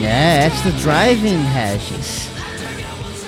É, 0.06 0.46
At 0.46 0.52
the 0.62 0.70
Driving, 0.82 1.42
Regis. 1.52 2.28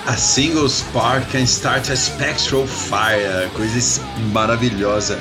A 0.07 0.15
single 0.15 0.69
spark 0.69 1.29
can 1.29 1.45
start 1.45 1.89
a 1.89 1.95
spectral 1.95 2.65
fire, 2.65 3.49
coisa 3.53 4.01
maravilhosa. 4.31 5.19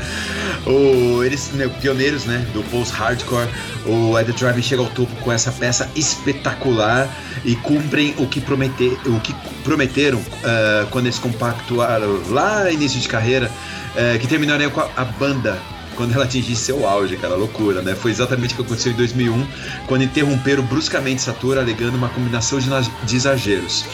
O, 0.65 1.25
eles, 1.25 1.51
né, 1.55 1.69
pioneiros 1.81 2.27
né, 2.27 2.47
do 2.55 2.63
post-hardcore, 2.71 3.49
o 3.85 4.17
Ed 4.17 4.33
Driving 4.33 4.63
chega 4.63 4.83
ao 4.83 4.89
topo 4.91 5.13
com 5.17 5.33
essa 5.33 5.51
peça 5.51 5.91
espetacular 5.97 7.09
e 7.45 7.57
cumprem 7.57 8.15
o 8.19 8.27
que, 8.29 8.41
prometer, 8.41 8.97
o 9.05 9.19
que 9.19 9.35
prometeram 9.65 10.23
ah, 10.45 10.87
quando 10.91 11.07
eles 11.07 11.19
compactuaram 11.19 12.23
lá 12.31 12.71
início 12.71 13.01
de 13.01 13.09
carreira, 13.09 13.51
eh, 13.97 14.17
que 14.19 14.29
terminariam 14.29 14.71
com 14.71 14.81
a, 14.81 14.89
a 14.97 15.05
banda 15.05 15.59
quando 15.99 16.15
ela 16.15 16.25
atingisse 16.25 16.63
seu 16.63 16.87
auge, 16.87 17.17
cara, 17.17 17.35
loucura, 17.35 17.83
né? 17.83 17.93
Foi 17.93 18.13
exatamente 18.13 18.55
o 18.55 18.57
que 18.59 18.63
aconteceu 18.63 18.93
em 18.93 18.95
2001, 18.95 19.47
quando 19.89 20.05
interromperam 20.05 20.63
bruscamente 20.63 21.21
Satura, 21.21 21.61
alegando 21.61 21.97
uma 21.97 22.09
combinação 22.09 22.61
de, 22.61 22.71
de 23.05 23.17
exageros. 23.17 23.85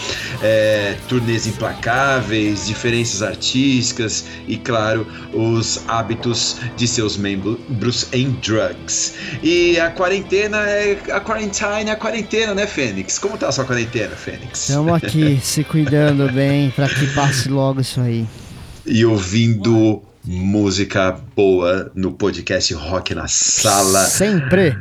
É, 0.43 0.97
turnês 1.09 1.47
implacáveis, 1.47 2.67
diferenças 2.67 3.23
artísticas 3.23 4.27
e, 4.47 4.59
claro, 4.59 5.07
os 5.33 5.81
hábitos 5.89 6.59
de 6.77 6.87
seus 6.87 7.17
membros 7.17 8.07
em 8.13 8.33
drugs. 8.33 9.15
E 9.43 9.81
a 9.81 9.91
quarentena 9.91 10.59
é 10.59 10.99
a 11.11 11.21
quarantine, 11.23 11.89
é 11.89 11.93
a 11.93 11.97
quarentena, 11.97 12.55
né, 12.55 12.67
Fênix? 12.67 13.19
Como 13.19 13.39
tá 13.39 13.49
a 13.49 13.53
sua 13.53 13.65
quarentena, 13.65 14.15
Fênix? 14.15 14.69
Estamos 14.69 14.93
aqui 14.93 15.41
se 15.43 15.65
cuidando 15.65 16.31
bem 16.31 16.71
pra 16.71 16.87
que 16.87 17.07
passe 17.15 17.49
logo 17.49 17.81
isso 17.81 17.99
aí. 18.03 18.27
E 18.85 19.07
ouvindo 19.07 20.03
música 20.25 21.17
boa 21.37 21.91
no 21.95 22.13
podcast 22.13 22.73
Rock 22.75 23.15
na 23.15 23.27
Sala. 23.29 24.05
Sempre. 24.07 24.77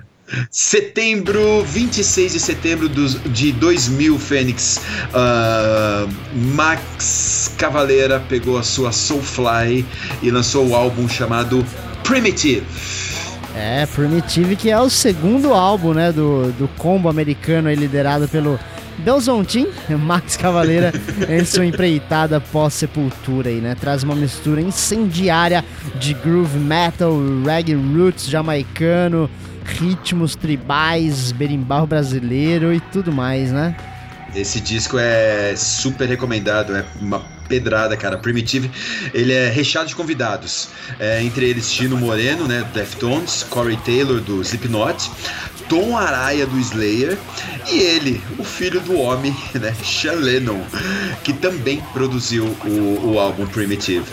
Setembro, 0.50 1.64
26 1.66 2.32
de 2.34 2.40
setembro 2.40 2.88
dos- 2.90 3.22
de 3.26 3.52
2000, 3.52 4.18
Fênix. 4.18 4.80
ah, 5.14 6.08
Max 6.34 7.52
Cavaleira 7.58 8.20
pegou 8.22 8.58
a 8.58 8.64
sua 8.64 8.92
Soulfly 8.92 9.86
e 10.22 10.32
lançou 10.32 10.68
o 10.70 10.76
álbum 10.76 11.08
chamado 11.08 11.64
Primitive. 12.04 12.66
É, 13.56 13.86
Primitive, 13.86 14.56
que 14.56 14.72
é 14.72 14.80
o 14.80 14.90
segundo 14.90 15.54
álbum, 15.54 15.94
né, 15.94 16.12
do, 16.12 16.52
do 16.54 16.68
combo 16.78 17.08
americano 17.10 17.72
liderado 17.72 18.28
pelo 18.28 18.60
Belzontin, 19.00 19.68
Max 20.00 20.38
Cavaleira, 20.38 20.92
em 21.30 21.44
sua 21.46 21.66
empreitada 21.66 22.40
pós-sepultura 22.40 23.50
aí, 23.50 23.60
né? 23.60 23.76
Traz 23.76 24.04
uma 24.04 24.16
mistura 24.16 24.62
incendiária 24.62 25.64
de 26.00 26.14
groove 26.14 26.58
metal, 26.58 27.14
reggae 27.46 27.74
roots 27.74 28.28
jamaicano, 28.28 29.30
ritmos 29.66 30.36
tribais, 30.36 31.32
berimbau 31.32 31.88
brasileiro 31.88 32.74
e 32.74 32.80
tudo 32.80 33.12
mais, 33.12 33.52
né? 33.52 33.76
Esse 34.36 34.60
disco 34.60 34.98
é 34.98 35.54
super 35.56 36.08
recomendado, 36.08 36.76
é 36.76 36.84
uma 37.00 37.22
pedrada, 37.54 37.96
cara. 37.96 38.18
Primitive, 38.18 38.72
ele 39.14 39.32
é 39.32 39.50
recheado 39.50 39.88
de 39.88 39.96
convidados. 39.96 40.70
É, 41.00 41.22
entre 41.22 41.46
eles, 41.46 41.72
Tino 41.72 41.96
Moreno, 41.96 42.48
né, 42.48 42.62
do 42.62 42.74
Deftones, 42.74 43.44
Corey 43.44 43.78
Taylor, 43.78 44.20
do 44.20 44.42
Slipknot, 44.42 45.12
Tom 45.70 45.96
Araya, 45.96 46.46
do 46.46 46.60
Slayer, 46.60 47.18
e 47.72 47.80
ele, 47.80 48.22
o 48.38 48.44
filho 48.44 48.80
do 48.82 49.00
homem, 49.00 49.36
né, 49.54 49.74
Sean 49.84 50.14
Lennon, 50.14 50.62
que 51.24 51.32
também 51.34 51.82
produziu 51.94 52.46
o, 52.66 53.12
o 53.12 53.20
álbum 53.20 53.46
Primitive. 53.46 54.06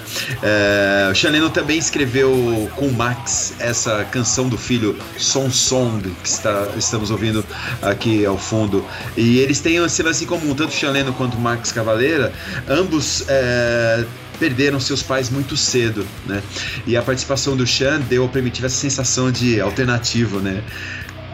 É, 0.43 1.09
o 1.11 1.15
Sean 1.15 1.31
Lennon 1.31 1.51
também 1.51 1.79
escreveu 1.79 2.71
com 2.77 2.87
o 2.87 2.93
Max 2.93 3.55
essa 3.59 4.05
canção 4.05 4.49
do 4.49 4.59
filho, 4.59 4.97
Song 5.17 5.51
Song, 5.51 6.03
que 6.23 6.29
está, 6.29 6.69
estamos 6.77 7.11
ouvindo 7.11 7.45
aqui 7.83 8.25
ao 8.25 8.39
fundo. 8.39 8.85
E 9.17 9.39
eles 9.39 9.61
têm 9.61 9.77
esse 9.85 10.03
lance 10.03 10.25
em 10.25 10.27
comum, 10.27 10.55
tanto 10.55 10.71
o 10.71 10.73
Sean 10.73 10.91
Lennon 10.91 11.13
quanto 11.13 11.37
o 11.37 11.41
Max 11.41 11.73
Cavaleira, 11.73 12.33
ambos 12.69 13.29
é, 13.31 14.05
perderam 14.39 14.81
seus 14.81 15.03
pais 15.03 15.31
muito 15.31 15.57
cedo, 15.57 16.05
né? 16.27 16.43
E 16.87 16.97
a 16.97 17.03
participação 17.03 17.57
do 17.57 17.67
Sean 17.67 18.01
deu 18.01 18.23
ao 18.25 18.29
Primitive 18.29 18.67
essa 18.67 18.77
sensação 18.77 19.31
de 19.31 19.61
alternativo, 19.61 20.41
né? 20.41 20.63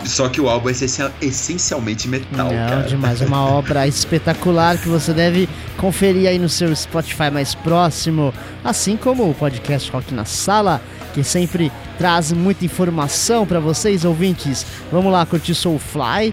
Só 0.04 0.28
que 0.28 0.40
o 0.40 0.48
álbum 0.48 0.68
é 0.68 0.72
essencial- 0.72 1.10
essencialmente 1.22 2.06
metal, 2.06 2.46
Não, 2.46 2.50
cara. 2.68 2.82
demais. 2.82 3.20
É 3.22 3.26
uma 3.26 3.44
obra 3.48 3.88
espetacular 3.88 4.76
que 4.78 4.88
você 4.88 5.12
deve 5.12 5.48
conferir 5.78 6.28
aí 6.28 6.38
no 6.38 6.48
seu 6.48 6.74
Spotify 6.76 7.30
mais 7.32 7.54
próximo, 7.54 8.32
assim 8.62 8.96
como 8.96 9.28
o 9.28 9.34
podcast 9.34 9.90
Rock 9.90 10.12
na 10.14 10.24
Sala, 10.24 10.80
que 11.14 11.24
sempre 11.24 11.72
traz 11.98 12.30
muita 12.30 12.64
informação 12.64 13.46
para 13.46 13.58
vocês, 13.58 14.04
ouvintes. 14.04 14.66
Vamos 14.92 15.10
lá 15.10 15.24
curtir 15.24 15.54
Soulfly 15.54 16.32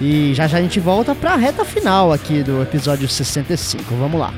e 0.00 0.34
já 0.34 0.46
já 0.46 0.58
a 0.58 0.60
gente 0.60 0.80
volta 0.80 1.14
para 1.14 1.32
a 1.34 1.36
reta 1.36 1.64
final 1.64 2.12
aqui 2.12 2.42
do 2.42 2.60
episódio 2.60 3.08
65. 3.08 3.94
Vamos 3.94 4.18
lá. 4.20 4.34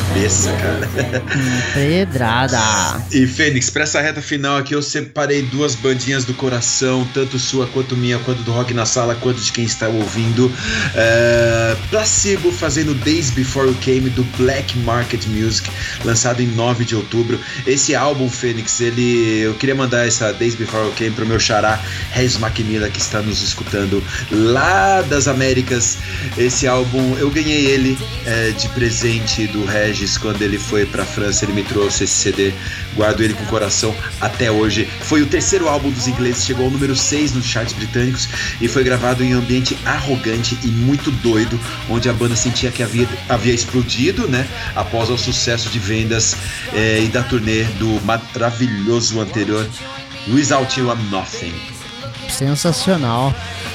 Cabeça, 0.00 0.52
cara. 0.52 0.90
Pedrada. 1.74 3.04
E 3.12 3.26
Fênix, 3.26 3.70
pra 3.70 3.82
essa 3.82 4.00
reta 4.00 4.22
final 4.22 4.56
aqui 4.56 4.74
eu 4.74 4.82
separei 4.82 5.42
duas 5.42 5.74
bandinhas 5.74 6.24
do 6.24 6.34
coração, 6.34 7.06
tanto 7.12 7.38
sua 7.38 7.66
quanto 7.66 7.96
minha, 7.96 8.18
quanto 8.20 8.42
do 8.42 8.52
Rock 8.52 8.72
na 8.72 8.86
Sala, 8.86 9.14
quanto 9.14 9.40
de 9.40 9.52
quem 9.52 9.64
está 9.64 9.88
ouvindo. 9.88 10.50
É, 10.94 11.76
Placebo 11.90 12.50
fazendo 12.50 12.94
Days 12.94 13.30
Before 13.30 13.68
You 13.68 13.76
Came 13.82 14.10
do 14.10 14.24
Black 14.36 14.78
Market 14.78 15.26
Music, 15.26 15.70
lançado 16.04 16.40
em 16.40 16.46
9 16.46 16.84
de 16.84 16.96
outubro. 16.96 17.38
Esse 17.66 17.94
álbum, 17.94 18.28
Fênix, 18.28 18.80
ele. 18.80 19.40
Eu 19.40 19.54
queria 19.54 19.74
mandar 19.74 20.06
essa 20.06 20.32
Days 20.32 20.54
Before 20.54 20.86
You 20.86 20.92
Came 20.96 21.10
pro 21.10 21.26
meu 21.26 21.38
xará, 21.38 21.80
Rez 22.10 22.36
Macmillan, 22.38 22.90
que 22.90 23.00
está 23.00 23.20
nos 23.20 23.42
escutando 23.42 24.02
lá 24.30 25.02
das 25.02 25.28
Américas. 25.28 25.98
Esse 26.38 26.66
álbum, 26.66 27.16
eu 27.18 27.30
ganhei 27.30 27.66
ele 27.66 27.98
é, 28.26 28.50
de 28.50 28.68
presente 28.70 29.46
do 29.48 29.64
Regis 29.90 30.16
quando 30.16 30.40
ele 30.42 30.58
foi 30.58 30.86
pra 30.86 31.04
França. 31.04 31.44
Ele 31.44 31.52
me 31.52 31.64
trouxe 31.64 32.04
esse 32.04 32.14
CD, 32.14 32.52
guardo 32.94 33.22
ele 33.22 33.34
com 33.34 33.42
o 33.42 33.46
coração 33.46 33.94
até 34.20 34.50
hoje. 34.50 34.88
Foi 35.00 35.20
o 35.20 35.26
terceiro 35.26 35.68
álbum 35.68 35.90
dos 35.90 36.06
ingleses, 36.06 36.44
chegou 36.44 36.66
ao 36.66 36.70
número 36.70 36.94
6 36.94 37.32
nos 37.32 37.44
charts 37.44 37.74
britânicos 37.74 38.28
e 38.60 38.68
foi 38.68 38.84
gravado 38.84 39.24
em 39.24 39.34
um 39.34 39.38
ambiente 39.38 39.76
arrogante 39.84 40.56
e 40.62 40.68
muito 40.68 41.10
doido, 41.10 41.58
onde 41.88 42.08
a 42.08 42.12
banda 42.12 42.36
sentia 42.36 42.70
que 42.70 42.82
havia, 42.82 43.08
havia 43.28 43.52
explodido, 43.52 44.28
né? 44.28 44.46
Após 44.76 45.10
o 45.10 45.18
sucesso 45.18 45.68
de 45.68 45.78
vendas 45.78 46.36
é, 46.72 47.02
e 47.02 47.08
da 47.08 47.22
turnê 47.22 47.64
do 47.78 48.00
maravilhoso 48.04 49.20
anterior 49.20 49.68
Without 50.28 50.78
You 50.78 50.92
I'm 50.92 51.10
Nothing. 51.10 51.79
Sensacional. 52.30 53.34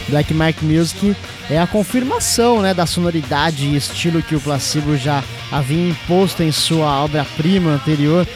Black 0.10 0.34
Mark 0.34 0.62
Music 0.62 1.16
é 1.50 1.60
a 1.60 1.68
confirmação 1.68 2.62
né, 2.62 2.74
da 2.74 2.86
sonoridade 2.86 3.66
e 3.66 3.76
estilo 3.76 4.22
que 4.22 4.36
o 4.36 4.40
Placebo 4.40 4.98
já 4.98 5.24
havia 5.52 5.90
imposto 5.90 6.42
em 6.42 6.52
sua 6.52 7.04
obra-prima 7.04 7.72
anterior. 7.72 8.28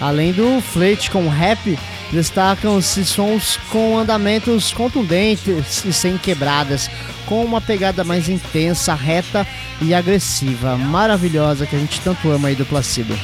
Além 0.00 0.32
do 0.32 0.60
flete 0.60 1.10
com 1.10 1.28
rap, 1.28 1.78
destacam-se 2.12 3.04
sons 3.04 3.58
com 3.70 3.98
andamentos 3.98 4.72
contundentes 4.72 5.84
e 5.84 5.92
sem 5.92 6.18
quebradas, 6.18 6.90
com 7.26 7.44
uma 7.44 7.60
pegada 7.60 8.04
mais 8.04 8.28
intensa, 8.28 8.94
reta 8.94 9.46
e 9.80 9.94
agressiva, 9.94 10.76
maravilhosa 10.76 11.66
que 11.66 11.76
a 11.76 11.78
gente 11.78 12.00
tanto 12.00 12.30
ama 12.30 12.48
aí 12.48 12.54
do 12.54 12.66
Placebo. 12.66 13.14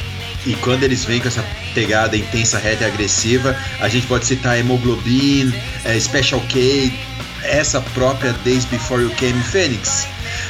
E 0.44 0.54
quando 0.56 0.82
eles 0.82 1.04
vêm 1.04 1.20
com 1.20 1.28
essa 1.28 1.44
pegada 1.74 2.16
intensa, 2.16 2.58
reta 2.58 2.84
e 2.84 2.86
agressiva, 2.86 3.56
a 3.80 3.88
gente 3.88 4.06
pode 4.06 4.26
citar 4.26 4.58
Hemoglobin, 4.58 5.52
eh, 5.84 6.00
Special 6.00 6.40
K, 6.48 6.92
essa 7.44 7.80
própria 7.80 8.32
Days 8.44 8.64
Before 8.64 9.02
You 9.02 9.10
Came 9.10 9.40
Phoenix. 9.42 10.06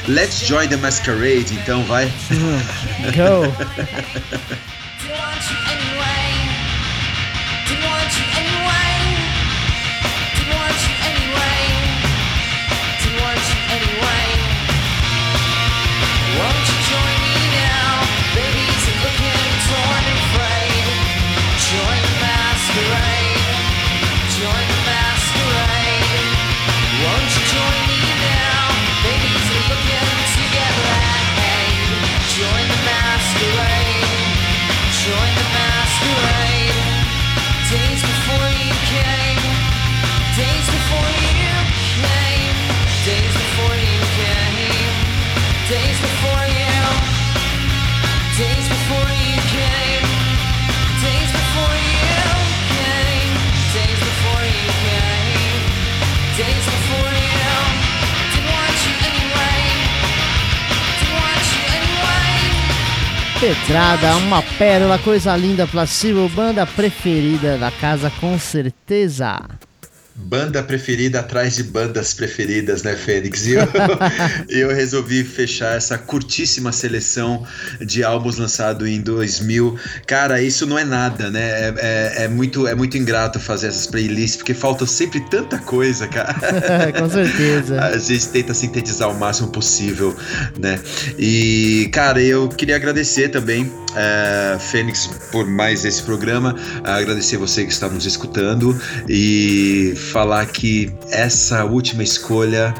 Let's 0.07 0.45
join 0.45 0.67
the 0.69 0.77
masquerade, 0.77 1.53
então 1.53 1.83
vai. 1.85 2.11
Go! 3.15 3.43
Pedrada, 63.43 64.15
uma 64.15 64.41
pérola, 64.41 64.97
coisa 64.97 65.35
linda, 65.35 65.67
Placebo, 65.67 66.29
banda 66.29 66.65
preferida 66.65 67.57
da 67.57 67.69
casa 67.69 68.09
com 68.21 68.39
certeza. 68.39 69.37
Banda 70.15 70.61
preferida 70.61 71.19
atrás 71.19 71.55
de 71.55 71.63
bandas 71.63 72.13
preferidas, 72.13 72.83
né, 72.83 72.95
Fênix? 72.95 73.47
E 73.47 73.53
eu, 73.53 73.67
eu 74.49 74.75
resolvi 74.75 75.23
fechar 75.23 75.75
essa 75.75 75.97
curtíssima 75.97 76.71
seleção 76.71 77.45
de 77.81 78.03
álbuns 78.03 78.37
lançados 78.37 78.87
em 78.87 79.01
2000. 79.01 79.77
Cara, 80.05 80.41
isso 80.41 80.65
não 80.65 80.77
é 80.77 80.85
nada, 80.85 81.31
né? 81.31 81.41
É, 81.41 81.73
é, 81.77 82.23
é 82.23 82.27
muito, 82.27 82.67
é 82.67 82.75
muito 82.75 82.97
ingrato 82.97 83.39
fazer 83.39 83.67
essas 83.67 83.87
playlists, 83.87 84.37
porque 84.37 84.53
falta 84.53 84.85
sempre 84.85 85.19
tanta 85.21 85.57
coisa, 85.57 86.07
cara. 86.07 86.35
Com 86.97 87.09
certeza. 87.09 87.81
A 87.81 87.97
gente 87.97 88.27
tenta 88.29 88.53
sintetizar 88.53 89.09
o 89.09 89.19
máximo 89.19 89.49
possível, 89.49 90.15
né? 90.59 90.79
E, 91.17 91.89
cara, 91.91 92.21
eu 92.21 92.47
queria 92.49 92.75
agradecer 92.75 93.29
também, 93.29 93.71
é, 93.95 94.57
Fênix, 94.59 95.09
por 95.31 95.47
mais 95.47 95.85
esse 95.85 96.03
programa, 96.03 96.55
agradecer 96.83 97.37
você 97.37 97.65
que 97.65 97.71
está 97.71 97.89
nos 97.89 98.05
escutando 98.05 98.79
e 99.09 99.95
falar 100.11 100.45
que 100.47 100.91
essa 101.09 101.63
última 101.63 102.03
escolha 102.03 102.73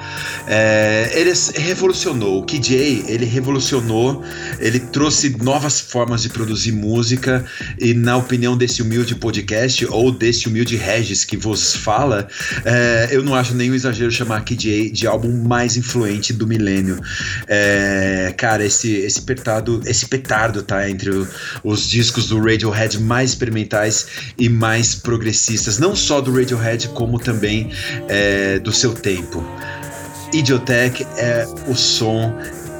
é, 0.48 1.12
ele 1.14 1.32
revolucionou. 1.56 2.40
O 2.40 2.46
KJ 2.46 3.06
ele 3.08 3.26
revolucionou, 3.26 4.24
ele 4.60 4.80
trouxe 4.80 5.36
novas 5.42 5.80
formas 5.80 6.22
de 6.24 6.30
produzir 6.30 6.72
música 6.72 7.46
e 7.80 7.94
na 7.94 8.18
opinião 8.18 8.58
desse 8.58 8.82
humilde 8.82 9.16
podcast 9.16 9.86
ou 9.90 10.12
desse 10.12 10.48
humilde 10.48 10.76
Regis 10.76 11.24
que 11.24 11.38
vos 11.38 11.76
fala, 11.76 12.28
é, 12.66 13.10
eu 13.12 13.24
não 13.24 13.36
acho 13.36 13.54
nenhum 13.54 13.76
exagero 13.76 14.12
chamar 14.12 14.44
KJ 14.44 14.92
de 14.92 15.08
álbum 15.08 15.32
mais 15.44 15.78
influente 15.78 16.34
do 16.34 16.48
milênio. 16.48 17.00
É, 17.48 18.34
cara, 18.38 18.66
esse 18.66 18.92
esse 18.92 19.22
petardo, 19.22 19.82
esse 19.86 20.06
petardo 20.08 20.62
tá 20.64 20.90
entre 20.90 21.10
o, 21.10 21.28
os 21.64 21.90
discos 21.90 22.28
do 22.28 22.40
Radiohead 22.40 23.00
mais 23.00 23.32
experimentais 23.32 24.08
e 24.38 24.50
mais 24.50 24.96
progressistas, 24.96 25.78
não 25.78 25.96
só 25.96 26.22
do 26.22 26.34
Radiohead 26.34 26.90
como 26.90 27.12
também 27.20 27.70
é, 28.07 28.59
do 28.59 28.72
seu 28.72 28.93
tempo. 28.93 29.43
Idiotech 30.34 31.05
é 31.18 31.45
o 31.68 31.76
som 31.76 32.34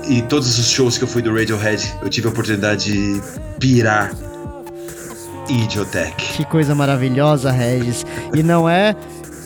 e 0.08 0.22
todos 0.24 0.58
os 0.58 0.70
shows 0.70 0.98
que 0.98 1.04
eu 1.04 1.08
fui 1.08 1.22
do 1.22 1.34
Radiohead 1.34 1.94
eu 2.02 2.10
tive 2.10 2.28
a 2.28 2.32
oportunidade 2.32 2.92
de 2.92 3.22
pirar 3.60 4.14
Idiotech. 5.50 6.34
Que 6.34 6.46
coisa 6.46 6.74
maravilhosa, 6.74 7.52
Regis. 7.52 8.06
E 8.34 8.42
não 8.42 8.68
é, 8.68 8.96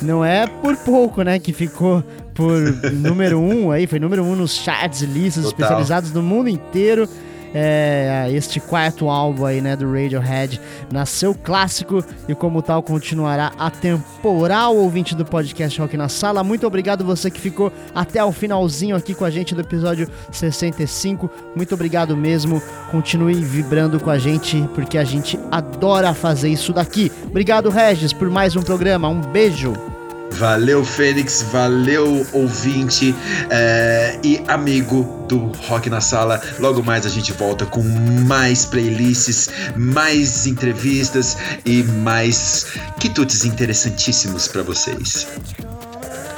não 0.02 0.24
é 0.24 0.48
por 0.48 0.76
pouco, 0.78 1.22
né, 1.22 1.40
que 1.40 1.52
ficou 1.52 2.04
por 2.34 2.62
número 2.94 3.40
um 3.40 3.72
aí, 3.72 3.88
foi 3.88 4.00
número 4.00 4.24
um 4.24 4.36
nos 4.36 4.56
charts 4.56 5.02
e 5.02 5.06
listas 5.06 5.46
Total. 5.46 5.60
especializados 5.60 6.12
do 6.12 6.22
mundo 6.22 6.48
inteiro. 6.48 7.10
É, 7.54 8.28
este 8.32 8.60
quarto 8.60 9.10
álbum 9.10 9.46
aí, 9.46 9.62
né, 9.62 9.76
do 9.76 9.90
Radiohead, 9.90 10.60
nasceu 10.92 11.34
clássico 11.34 12.04
e 12.28 12.36
como 12.36 12.62
tal 12.62 12.84
continuará 12.84 13.52
atemporal 13.58 14.76
ouvinte 14.76 15.16
do 15.16 15.26
podcast 15.26 15.80
Rock 15.80 15.98
na 15.98 16.10
Sala. 16.10 16.44
Muito 16.44 16.68
obrigado 16.68 17.04
você 17.04 17.32
que 17.32 17.40
ficou 17.40 17.72
até 17.96 18.24
o 18.24 18.32
finalzinho 18.32 18.96
aqui 18.96 19.14
com 19.14 19.26
a 19.26 19.30
gente 19.30 19.56
do 19.56 19.62
episódio 19.62 20.10
65. 20.32 21.30
Muito 21.56 21.74
obrigado 21.74 22.16
mesmo. 22.16 22.62
Continue 22.92 23.36
vibrando 23.44 24.00
com 24.00 24.10
a 24.10 24.18
gente 24.18 24.68
porque 24.76 24.98
a 24.98 25.04
gente 25.04 25.40
adora 25.52 26.14
fazer 26.14 26.50
isso 26.50 26.74
daqui. 26.74 27.12
Obrigado, 27.26 27.70
Regis, 27.70 28.14
por 28.14 28.30
mais 28.30 28.56
um 28.56 28.62
programa. 28.62 29.08
Um 29.08 29.22
beijo. 29.22 29.97
Valeu, 30.32 30.86
Fênix, 30.86 31.42
valeu, 31.52 32.26
ouvinte 32.32 33.16
é, 33.50 34.20
e 34.24 34.42
amigo 34.48 35.26
do 35.28 35.52
Rock 35.68 35.90
na 35.90 36.00
Sala. 36.02 36.42
Logo 36.60 36.84
mais 36.84 37.06
a 37.06 37.10
gente 37.10 37.32
volta 37.34 37.66
com 37.66 37.82
mais 37.82 38.66
playlists, 38.66 39.50
mais 39.76 40.46
entrevistas 40.46 41.38
e 41.66 41.84
mais 41.84 42.68
quitutes 43.00 43.46
interessantíssimos 43.46 44.48
para 44.48 44.64
vocês. 44.64 45.28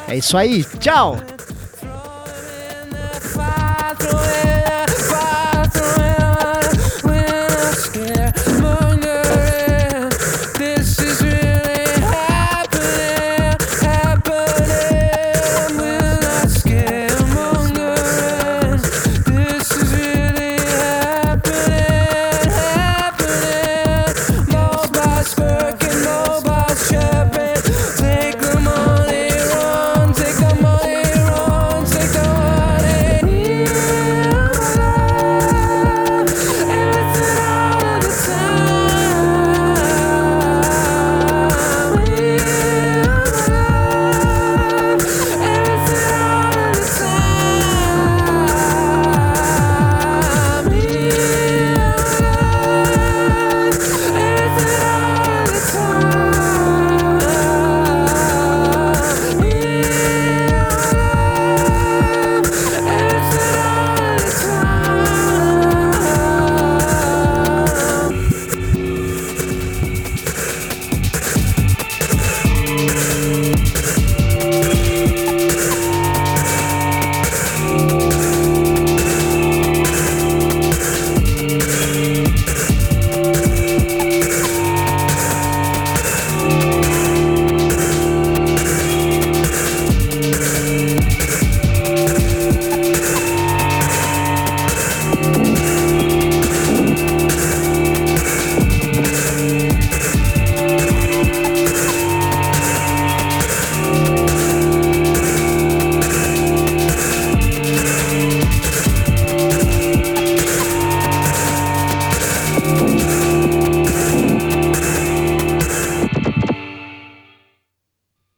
É 0.08 0.18
isso 0.18 0.38
aí, 0.38 0.64
tchau! 0.80 1.20